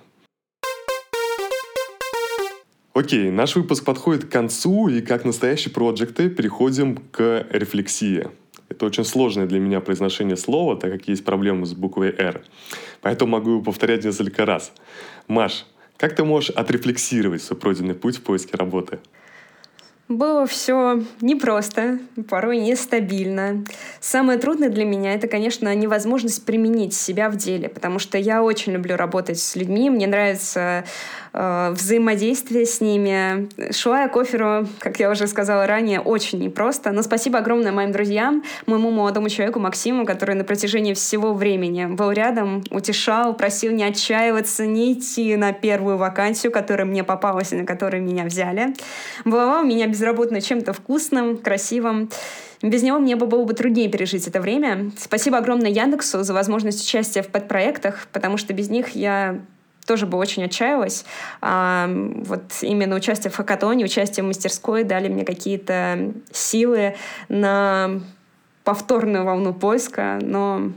Окей, 2.94 3.30
наш 3.30 3.56
выпуск 3.56 3.84
подходит 3.84 4.26
к 4.26 4.28
концу, 4.28 4.88
и 4.88 5.00
как 5.00 5.24
настоящие 5.24 5.72
проекты 5.72 6.28
переходим 6.28 6.96
к 6.96 7.46
рефлексии. 7.50 8.28
Это 8.68 8.86
очень 8.86 9.04
сложное 9.04 9.46
для 9.46 9.60
меня 9.60 9.80
произношение 9.80 10.36
слова, 10.36 10.76
так 10.76 10.92
как 10.92 11.08
есть 11.08 11.24
проблемы 11.24 11.66
с 11.66 11.74
буквой 11.74 12.14
«Р». 12.16 12.42
Поэтому 13.00 13.32
могу 13.32 13.50
его 13.50 13.62
повторять 13.62 14.04
несколько 14.04 14.46
раз. 14.46 14.72
Маш, 15.28 15.66
как 15.96 16.16
ты 16.16 16.24
можешь 16.24 16.50
отрефлексировать 16.50 17.42
свой 17.42 17.58
пройденный 17.58 17.94
путь 17.94 18.16
в 18.16 18.22
поиске 18.22 18.56
работы? 18.56 18.98
Было 20.12 20.44
все 20.44 21.02
непросто, 21.22 21.98
порой 22.28 22.58
нестабильно. 22.58 23.64
Самое 23.98 24.38
трудное 24.38 24.68
для 24.68 24.84
меня 24.84 25.14
это, 25.14 25.26
конечно, 25.26 25.74
невозможность 25.74 26.44
применить 26.44 26.92
себя 26.92 27.30
в 27.30 27.36
деле, 27.36 27.70
потому 27.70 27.98
что 27.98 28.18
я 28.18 28.42
очень 28.42 28.72
люблю 28.72 28.96
работать 28.96 29.38
с 29.38 29.56
людьми, 29.56 29.88
мне 29.88 30.06
нравится 30.06 30.84
э, 31.32 31.70
взаимодействие 31.70 32.66
с 32.66 32.82
ними. 32.82 33.48
Шла 33.72 34.02
я 34.02 34.08
к 34.08 34.16
оферу, 34.18 34.68
как 34.80 35.00
я 35.00 35.10
уже 35.10 35.26
сказала 35.26 35.66
ранее, 35.66 36.00
очень 36.00 36.40
непросто. 36.40 36.92
Но 36.92 37.02
спасибо 37.02 37.38
огромное 37.38 37.72
моим 37.72 37.90
друзьям, 37.90 38.42
моему 38.66 38.90
молодому 38.90 39.30
человеку 39.30 39.60
Максиму, 39.60 40.04
который 40.04 40.34
на 40.34 40.44
протяжении 40.44 40.92
всего 40.92 41.32
времени 41.32 41.86
был 41.86 42.10
рядом, 42.10 42.62
утешал, 42.70 43.34
просил 43.34 43.72
не 43.72 43.84
отчаиваться, 43.84 44.66
не 44.66 44.92
идти 44.92 45.36
на 45.36 45.54
первую 45.54 45.96
вакансию, 45.96 46.52
которая 46.52 46.86
мне 46.86 47.02
попалась 47.02 47.52
и 47.52 47.56
на 47.56 47.64
которую 47.64 48.02
меня 48.02 48.24
взяли. 48.24 48.74
Баловал 49.24 49.64
меня 49.64 49.86
безработно 50.02 50.40
чем-то 50.40 50.72
вкусным, 50.72 51.38
красивым. 51.38 52.10
Без 52.60 52.82
него 52.82 52.98
мне 52.98 53.14
бы 53.14 53.26
было 53.26 53.44
бы 53.44 53.54
труднее 53.54 53.88
пережить 53.88 54.26
это 54.26 54.40
время. 54.40 54.90
Спасибо 54.98 55.38
огромное 55.38 55.70
Яндексу 55.70 56.24
за 56.24 56.34
возможность 56.34 56.82
участия 56.84 57.22
в 57.22 57.28
подпроектах, 57.28 58.08
потому 58.12 58.36
что 58.36 58.52
без 58.52 58.68
них 58.68 58.96
я 58.96 59.38
тоже 59.86 60.06
бы 60.06 60.18
очень 60.18 60.44
отчаялась. 60.44 61.04
А, 61.40 61.88
вот 61.88 62.42
именно 62.62 62.96
участие 62.96 63.30
в 63.30 63.36
хакатоне, 63.36 63.84
участие 63.84 64.24
в 64.24 64.26
мастерской 64.26 64.82
дали 64.82 65.08
мне 65.08 65.24
какие-то 65.24 66.12
силы 66.32 66.96
на 67.28 68.00
повторную 68.64 69.24
волну 69.24 69.54
поиска, 69.54 70.18
но 70.20 70.72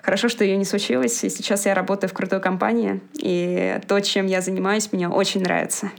хорошо, 0.00 0.28
что 0.28 0.44
ее 0.44 0.56
не 0.56 0.64
случилось, 0.64 1.24
и 1.24 1.28
сейчас 1.28 1.66
я 1.66 1.74
работаю 1.74 2.08
в 2.08 2.14
крутой 2.14 2.40
компании, 2.40 3.00
и 3.14 3.78
то, 3.86 4.00
чем 4.00 4.26
я 4.26 4.40
занимаюсь, 4.40 4.92
мне 4.92 5.08
очень 5.08 5.42
нравится. 5.42 5.90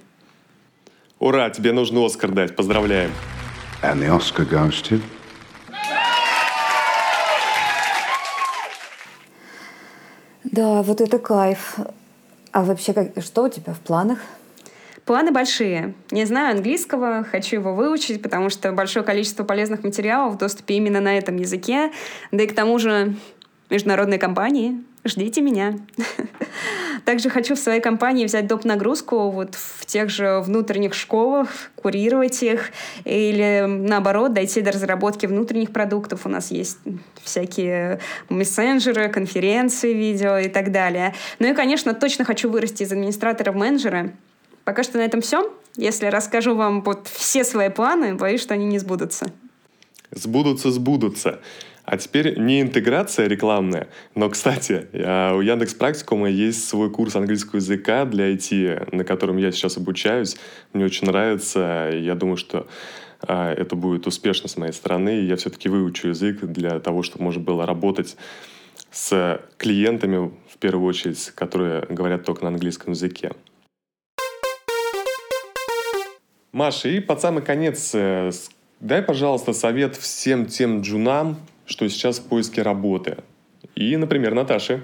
Ура, 1.19 1.49
тебе 1.49 1.71
нужно 1.71 2.06
Оскар 2.06 2.30
дать. 2.30 2.56
Поздравляем. 2.56 3.12
And 3.82 3.99
the 3.99 4.15
Oscar 4.15 4.47
goes 4.47 4.84
to... 4.84 5.01
Да, 10.43 10.82
вот 10.82 11.01
это 11.01 11.19
кайф. 11.19 11.77
А 12.51 12.63
вообще, 12.63 12.93
как, 12.93 13.21
что 13.21 13.43
у 13.43 13.49
тебя 13.49 13.73
в 13.73 13.80
планах? 13.80 14.19
Планы 15.06 15.32
большие. 15.32 15.93
Не 16.12 16.25
знаю 16.25 16.56
английского, 16.56 17.23
хочу 17.23 17.58
его 17.58 17.73
выучить, 17.73 18.21
потому 18.21 18.49
что 18.49 18.71
большое 18.71 19.06
количество 19.06 19.43
полезных 19.43 19.84
материалов 19.84 20.36
в 20.36 20.38
доступе 20.38 20.75
именно 20.75 20.99
на 20.99 21.17
этом 21.17 21.38
языке. 21.38 21.91
Да 22.32 22.43
и 22.43 22.47
к 22.47 22.56
тому 22.56 22.77
же 22.80 23.15
международные 23.69 24.19
компании. 24.19 24.84
Ждите 25.03 25.41
меня. 25.41 25.77
Также 27.08 27.30
хочу 27.30 27.56
в 27.56 27.58
своей 27.58 27.80
компании 27.80 28.26
взять 28.26 28.48
доп. 28.48 28.65
нагрузку 28.65 29.30
вот 29.30 29.56
в 29.56 29.86
тех 29.86 30.10
же 30.10 30.41
внутренних 30.41 30.93
школах, 30.93 31.48
курировать 31.76 32.43
их, 32.43 32.72
или 33.06 33.63
наоборот, 33.65 34.34
дойти 34.34 34.60
до 34.60 34.74
разработки 34.74 35.26
внутренних 35.26 35.72
продуктов. 35.72 36.26
У 36.26 36.30
нас 36.30 36.52
есть 36.52 36.80
всякие 37.24 38.02
мессенджеры, 38.28 39.08
конференции, 39.08 39.93
видео 39.93 40.38
и 40.38 40.50
так 40.50 40.74
далее. 40.74 41.15
Ну 41.39 41.50
и, 41.50 41.54
конечно, 41.54 41.93
точно 41.93 42.26
хочу 42.26 42.50
вырасти 42.50 42.84
из 42.84 42.91
администратора 42.91 43.54
в 43.54 43.56
менеджера. 43.56 44.12
Пока 44.65 44.84
что 44.84 44.98
на 44.98 45.04
этом 45.04 45.22
все. 45.22 45.50
Если 45.78 46.08
расскажу 46.08 46.56
вам 46.56 46.82
вот 46.82 47.08
все 47.08 47.46
свои 47.46 47.70
планы, 47.70 48.15
боюсь, 48.15 48.41
что 48.41 48.54
они 48.54 48.65
не 48.65 48.80
сбудутся. 48.80 49.28
Сбудутся, 50.12 50.72
сбудутся. 50.72 51.39
А 51.88 51.95
теперь 51.95 52.38
не 52.38 52.60
интеграция 52.60 53.28
рекламная, 53.28 53.88
но, 54.13 54.30
кстати, 54.30 54.89
а, 54.93 55.34
у 55.34 55.39
Яндекс 55.39 55.73
Практикума 55.73 56.30
есть 56.30 56.67
свой 56.67 56.91
курс 56.91 57.15
английского 57.15 57.60
языка 57.60 58.04
для 58.04 58.30
IT, 58.34 58.93
на 58.93 59.06
котором 59.06 59.38
я 59.38 59.54
сейчас 59.54 59.78
обучаюсь. 59.78 60.36
Мне 60.73 60.84
очень 60.84 61.08
нравится. 61.08 61.89
Я 61.93 62.15
думаю, 62.15 62.36
что 62.36 62.67
а, 63.21 63.54
это 63.54 63.78
будет 63.78 64.06
успешно 64.06 64.50
с 64.50 64.58
моей 64.58 64.73
стороны. 64.73 65.21
Я 65.21 65.38
все-таки 65.38 65.69
выучу 65.69 66.10
язык 66.10 66.41
для 66.41 66.82
того, 66.82 67.04
чтобы 67.04 67.23
можно 67.23 67.41
было 67.41 67.65
работать 67.65 68.17
с 68.91 69.39
клиентами, 69.56 70.34
в 70.52 70.58
первую 70.58 70.86
очередь, 70.89 71.32
которые 71.36 71.86
говорят 71.88 72.26
только 72.26 72.43
на 72.43 72.50
английском 72.50 72.91
языке. 72.91 73.32
Маша, 76.52 76.89
и 76.89 77.00
под 77.00 77.21
самый 77.21 77.43
конец 77.43 77.91
э, 77.93 78.32
дай, 78.82 79.02
пожалуйста, 79.02 79.54
совет 79.54 79.95
всем 79.95 80.47
тем 80.47 80.82
джунам, 80.82 81.38
что 81.67 81.88
сейчас 81.89 82.19
в 82.19 82.27
поиске 82.27 82.63
работы. 82.63 83.17
И, 83.75 83.95
например, 83.97 84.34
Наташе. 84.34 84.84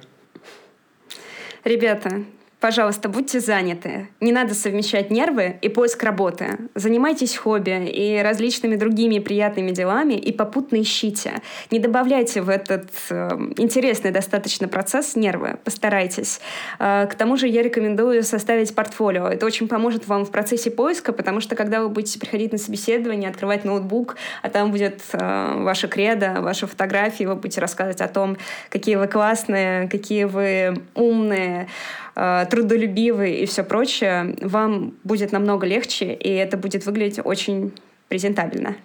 Ребята, 1.64 2.26
Пожалуйста, 2.64 3.10
будьте 3.10 3.42
заняты. 3.42 4.08
Не 4.22 4.32
надо 4.32 4.54
совмещать 4.54 5.12
нервы 5.12 5.58
и 5.62 5.68
поиск 5.68 6.02
работы. 6.02 6.60
Занимайтесь 6.76 7.36
хобби 7.36 7.90
и 7.90 8.22
различными 8.22 8.78
другими 8.78 9.20
приятными 9.20 9.72
делами 9.72 10.14
и 10.14 10.32
попутно 10.32 10.82
ищите. 10.82 11.42
Не 11.72 11.80
добавляйте 11.80 12.42
в 12.42 12.48
этот 12.48 12.90
э, 13.10 13.32
интересный 13.58 14.12
достаточно 14.12 14.70
процесс 14.70 15.18
нервы. 15.18 15.58
Постарайтесь. 15.66 16.40
Э, 16.80 17.06
к 17.08 17.16
тому 17.16 17.36
же 17.36 17.50
я 17.50 17.64
рекомендую 17.64 18.24
составить 18.24 18.74
портфолио. 18.74 19.28
Это 19.28 19.46
очень 19.46 19.68
поможет 19.68 20.08
вам 20.08 20.24
в 20.24 20.32
процессе 20.32 20.72
поиска, 20.72 21.12
потому 21.12 21.42
что 21.42 21.58
когда 21.58 21.82
вы 21.82 21.90
будете 21.90 22.18
приходить 22.18 22.54
на 22.54 22.58
собеседование, 22.58 23.30
открывать 23.30 23.66
ноутбук, 23.66 24.16
а 24.42 24.50
там 24.50 24.72
будет 24.72 25.02
э, 25.12 25.54
ваша 25.58 25.90
кредо, 25.90 26.38
ваши 26.40 26.66
фотографии, 26.66 27.26
вы 27.26 27.36
будете 27.36 27.60
рассказывать 27.60 28.00
о 28.00 28.08
том, 28.08 28.38
какие 28.70 28.96
вы 28.96 29.08
классные, 29.08 29.90
какие 29.90 30.24
вы 30.24 30.82
умные, 30.96 31.68
трудолюбивый 32.14 33.36
и 33.38 33.46
все 33.46 33.64
прочее, 33.64 34.36
вам 34.42 34.96
будет 35.04 35.32
намного 35.32 35.66
легче, 35.66 36.14
и 36.14 36.30
это 36.30 36.58
будет 36.58 36.86
выглядеть 36.86 37.20
очень 37.24 37.74
презентабельно. 38.08 38.76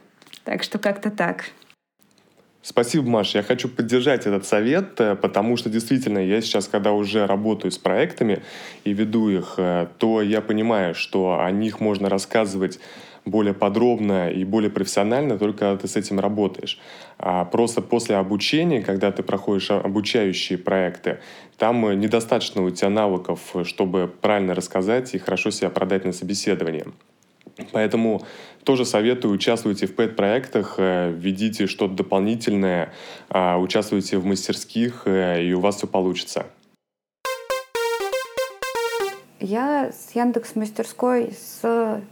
Так 0.44 0.62
что 0.62 0.78
как-то 0.78 1.10
так. 1.10 1.44
Спасибо, 2.62 3.08
Маш. 3.08 3.34
Я 3.34 3.42
хочу 3.42 3.68
поддержать 3.68 4.26
этот 4.26 4.44
совет, 4.44 5.00
э, 5.00 5.14
потому 5.14 5.56
что 5.56 5.70
действительно 5.70 6.18
я 6.18 6.40
сейчас, 6.42 6.68
когда 6.68 6.92
уже 6.92 7.26
работаю 7.26 7.70
с 7.70 7.78
проектами 7.78 8.42
и 8.84 8.92
веду 8.92 9.30
их, 9.30 9.54
э, 9.56 9.86
то 9.96 10.20
я 10.20 10.42
понимаю, 10.42 10.94
что 10.94 11.40
о 11.40 11.50
них 11.50 11.80
можно 11.80 12.08
рассказывать 12.08 12.78
более 13.30 13.54
подробно 13.54 14.30
и 14.30 14.44
более 14.44 14.70
профессионально, 14.70 15.38
только 15.38 15.60
когда 15.60 15.76
ты 15.76 15.88
с 15.88 15.96
этим 15.96 16.20
работаешь. 16.20 16.78
А 17.18 17.44
просто 17.44 17.82
после 17.82 18.16
обучения, 18.16 18.82
когда 18.82 19.10
ты 19.12 19.22
проходишь 19.22 19.70
обучающие 19.70 20.58
проекты, 20.58 21.18
там 21.56 21.86
э, 21.86 21.94
недостаточно 21.94 22.62
у 22.62 22.70
тебя 22.70 22.90
навыков, 22.90 23.54
чтобы 23.64 24.12
правильно 24.20 24.54
рассказать 24.54 25.14
и 25.14 25.18
хорошо 25.18 25.50
себя 25.50 25.70
продать 25.70 26.04
на 26.04 26.12
собеседовании. 26.12 26.84
Поэтому 27.72 28.22
тоже 28.64 28.84
советую, 28.84 29.34
участвуйте 29.34 29.86
в 29.86 29.94
пэт-проектах, 29.94 30.74
э, 30.78 31.10
введите 31.10 31.66
что-то 31.66 31.94
дополнительное, 31.94 32.92
а, 33.28 33.58
участвуйте 33.58 34.18
в 34.18 34.24
мастерских, 34.24 35.02
э, 35.06 35.44
и 35.44 35.52
у 35.52 35.60
вас 35.60 35.76
все 35.76 35.86
получится. 35.86 36.46
Я 39.40 39.92
с 39.92 40.14
Яндекс 40.14 40.56
Мастерской 40.56 41.32
с 41.32 42.02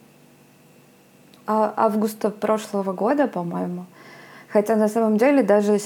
августа 1.47 2.31
прошлого 2.31 2.93
года, 2.93 3.29
по-моему. 3.29 3.87
Хотя 4.49 4.77
на 4.77 4.89
самом 4.89 5.19
деле 5.19 5.43
даже 5.43 5.79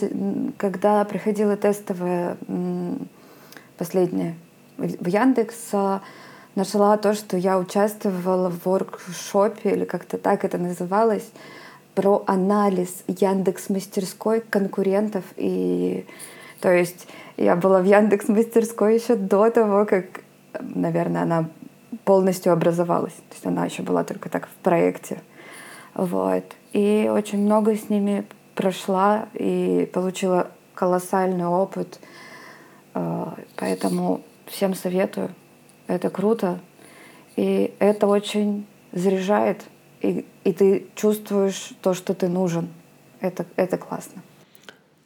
когда 0.57 1.05
приходила 1.05 1.57
тестовая 1.57 2.37
последняя 3.77 4.37
в 4.77 5.07
Яндекс, 5.07 5.57
а, 5.73 6.01
нашла 6.55 6.97
то, 6.97 7.15
что 7.15 7.37
я 7.37 7.59
участвовала 7.59 8.51
в 8.51 8.65
воркшопе, 8.65 9.71
или 9.71 9.85
как-то 9.85 10.19
так 10.19 10.45
это 10.45 10.59
называлось, 10.59 11.29
про 11.95 12.23
анализ 12.27 13.03
Яндекс 13.07 13.69
мастерской 13.69 14.41
конкурентов. 14.41 15.25
И 15.37 16.07
то 16.61 16.73
есть 16.73 17.07
я 17.37 17.57
была 17.57 17.81
в 17.81 17.85
Яндекс 17.85 18.29
мастерской 18.29 18.95
еще 18.95 19.17
до 19.17 19.51
того, 19.51 19.85
как, 19.85 20.05
наверное, 20.61 21.23
она 21.23 21.49
полностью 22.05 22.53
образовалась. 22.53 23.15
То 23.15 23.35
есть 23.35 23.47
она 23.47 23.65
еще 23.65 23.83
была 23.83 24.05
только 24.05 24.29
так 24.29 24.47
в 24.47 24.55
проекте. 24.63 25.21
Вот. 25.95 26.45
И 26.73 27.11
очень 27.13 27.39
много 27.39 27.77
с 27.77 27.89
ними 27.89 28.25
прошла 28.55 29.29
и 29.35 29.89
получила 29.93 30.51
колоссальный 30.75 31.47
опыт. 31.47 32.01
А, 32.95 33.37
поэтому 33.57 34.23
всем 34.47 34.75
советую. 34.75 35.31
Это 35.87 36.11
круто. 36.11 36.61
И 37.37 37.75
это 37.79 38.07
очень 38.07 38.67
заряжает. 38.93 39.65
И, 40.01 40.25
и 40.45 40.53
ты 40.53 40.87
чувствуешь 40.95 41.73
то, 41.83 41.95
что 41.95 42.15
ты 42.15 42.29
нужен. 42.29 42.69
Это, 43.21 43.45
это 43.57 43.77
классно. 43.77 44.23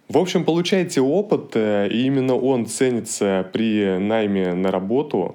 В 0.08 0.18
общем, 0.18 0.44
получаете 0.44 1.00
опыт, 1.00 1.56
э, 1.56 1.88
и 1.88 2.06
именно 2.06 2.36
он 2.36 2.66
ценится 2.66 3.48
при 3.52 3.98
найме 3.98 4.52
на 4.52 4.70
работу. 4.70 5.34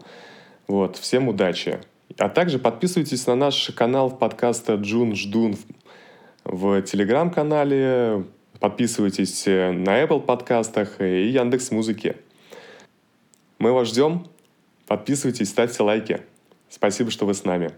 Вот, 0.67 0.95
всем 0.95 1.27
удачи! 1.27 1.79
А 2.17 2.27
также 2.29 2.59
подписывайтесь 2.59 3.27
на 3.27 3.35
наш 3.35 3.71
канал 3.75 4.09
подкаста 4.11 4.75
Джун 4.75 5.15
Ждун 5.15 5.55
в 6.43 6.81
Телеграм-канале, 6.81 8.25
подписывайтесь 8.59 9.45
на 9.45 10.03
Apple 10.03 10.21
подкастах 10.21 10.99
и 11.01 11.29
Яндекс 11.29 11.71
Музыке. 11.71 12.17
Мы 13.59 13.71
вас 13.71 13.89
ждем. 13.89 14.27
Подписывайтесь, 14.87 15.49
ставьте 15.49 15.83
лайки. 15.83 16.21
Спасибо, 16.69 17.11
что 17.11 17.25
вы 17.25 17.33
с 17.33 17.43
нами. 17.43 17.71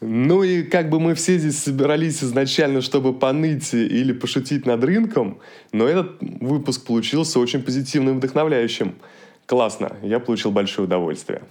Ну 0.00 0.42
и 0.42 0.62
как 0.62 0.90
бы 0.90 0.98
мы 0.98 1.14
все 1.14 1.38
здесь 1.38 1.58
собирались 1.58 2.22
изначально, 2.24 2.80
чтобы 2.80 3.12
поныть 3.12 3.72
или 3.72 4.12
пошутить 4.12 4.66
над 4.66 4.82
рынком, 4.82 5.40
но 5.72 5.86
этот 5.86 6.16
выпуск 6.20 6.84
получился 6.84 7.38
очень 7.38 7.62
позитивным 7.62 8.14
и 8.14 8.18
вдохновляющим. 8.18 8.96
Классно, 9.46 9.96
я 10.02 10.20
получил 10.20 10.50
большое 10.50 10.86
удовольствие. 10.86 11.42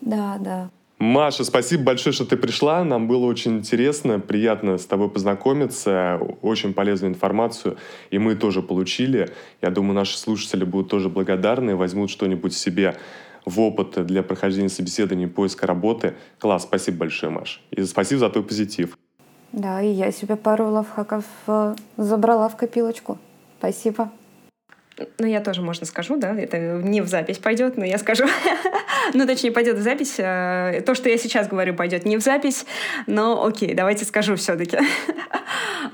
Да, 0.00 0.36
да. 0.38 0.70
Маша, 0.98 1.44
спасибо 1.44 1.84
большое, 1.84 2.12
что 2.12 2.24
ты 2.24 2.36
пришла. 2.36 2.82
Нам 2.82 3.06
было 3.06 3.26
очень 3.26 3.58
интересно, 3.58 4.18
приятно 4.18 4.78
с 4.78 4.86
тобой 4.86 5.08
познакомиться, 5.08 6.20
очень 6.42 6.74
полезную 6.74 7.12
информацию, 7.12 7.76
и 8.10 8.18
мы 8.18 8.34
тоже 8.34 8.62
получили. 8.62 9.30
Я 9.62 9.70
думаю, 9.70 9.94
наши 9.94 10.18
слушатели 10.18 10.64
будут 10.64 10.90
тоже 10.90 11.08
благодарны, 11.08 11.76
возьмут 11.76 12.10
что-нибудь 12.10 12.52
себе 12.52 12.96
в 13.44 13.60
опыт 13.60 14.04
для 14.06 14.24
прохождения 14.24 14.68
собеседований 14.68 15.26
и 15.26 15.28
поиска 15.28 15.68
работы. 15.68 16.14
Класс, 16.40 16.64
спасибо 16.64 16.98
большое, 16.98 17.30
Маш. 17.30 17.62
И 17.70 17.84
спасибо 17.84 18.18
за 18.18 18.30
твой 18.30 18.44
позитив. 18.44 18.98
Да, 19.52 19.80
и 19.80 19.90
я 19.90 20.10
себе 20.10 20.34
пару 20.34 20.66
лайфхаков 20.68 21.24
э, 21.46 21.76
забрала 21.96 22.48
в 22.48 22.56
копилочку. 22.56 23.18
Спасибо. 23.58 24.10
Ну, 25.18 25.26
я 25.26 25.40
тоже, 25.40 25.62
можно, 25.62 25.86
скажу, 25.86 26.16
да, 26.16 26.34
это 26.34 26.58
не 26.58 27.00
в 27.00 27.06
запись 27.06 27.38
пойдет, 27.38 27.76
но 27.76 27.84
я 27.84 27.98
скажу. 27.98 28.24
ну, 29.14 29.26
точнее, 29.26 29.52
пойдет 29.52 29.76
в 29.76 29.82
запись. 29.82 30.16
Э, 30.18 30.82
то, 30.84 30.94
что 30.94 31.08
я 31.08 31.18
сейчас 31.18 31.48
говорю, 31.48 31.74
пойдет 31.74 32.04
не 32.04 32.16
в 32.16 32.20
запись, 32.20 32.66
но 33.06 33.44
окей, 33.44 33.74
давайте 33.74 34.04
скажу 34.04 34.36
все-таки. 34.36 34.78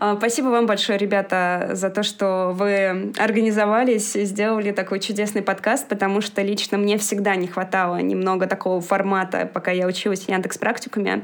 А, 0.01 0.17
спасибо 0.17 0.49
вам 0.49 0.67
большое, 0.67 0.99
ребята, 0.99 1.71
за 1.75 1.89
то, 1.89 2.03
что 2.03 2.53
вы 2.53 3.13
организовались 3.17 4.13
сделали 4.13 4.73
такой 4.73 4.99
чудесный 4.99 5.41
подкаст, 5.41 5.89
потому 5.89 6.21
что 6.21 6.43
лично 6.43 6.79
мне 6.79 6.99
всегда 6.99 7.37
не 7.37 7.47
хватало 7.47 7.99
немного 7.99 8.47
такого 8.47 8.81
формата, 8.81 9.49
пока 9.53 9.71
я 9.71 9.87
училась 9.87 10.25
в 10.25 10.29
Яндекс 10.29 10.59
практикуме. 10.59 11.23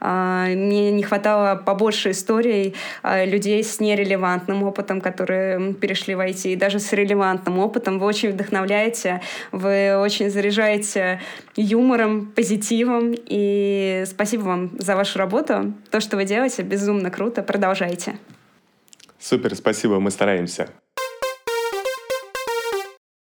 А, 0.00 0.46
мне 0.46 0.90
не 0.92 1.02
хватало 1.02 1.56
побольше 1.56 2.10
историй 2.10 2.74
а, 3.02 3.24
людей 3.24 3.62
с 3.62 3.80
нерелевантным 3.80 4.62
опытом, 4.62 5.00
которые 5.00 5.74
перешли 5.74 6.14
в 6.14 6.20
IT, 6.20 6.52
и 6.52 6.56
даже 6.56 6.78
с 6.78 6.92
релевантным 6.92 7.58
опытом. 7.58 7.98
Вы 7.98 8.06
очень 8.06 8.30
вдохновляете, 8.30 9.20
вы 9.52 9.96
очень 9.96 10.30
заряжаете 10.30 11.20
юмором, 11.56 12.26
позитивом. 12.26 13.14
И 13.14 14.04
спасибо 14.06 14.42
вам 14.42 14.70
за 14.78 14.96
вашу 14.96 15.18
работу. 15.18 15.74
То, 15.90 16.00
что 16.00 16.16
вы 16.16 16.24
делаете, 16.24 16.62
безумно 16.62 17.10
круто. 17.10 17.42
Продолжайте. 17.42 18.16
Супер, 19.18 19.54
спасибо, 19.54 19.98
мы 19.98 20.10
стараемся. 20.10 20.68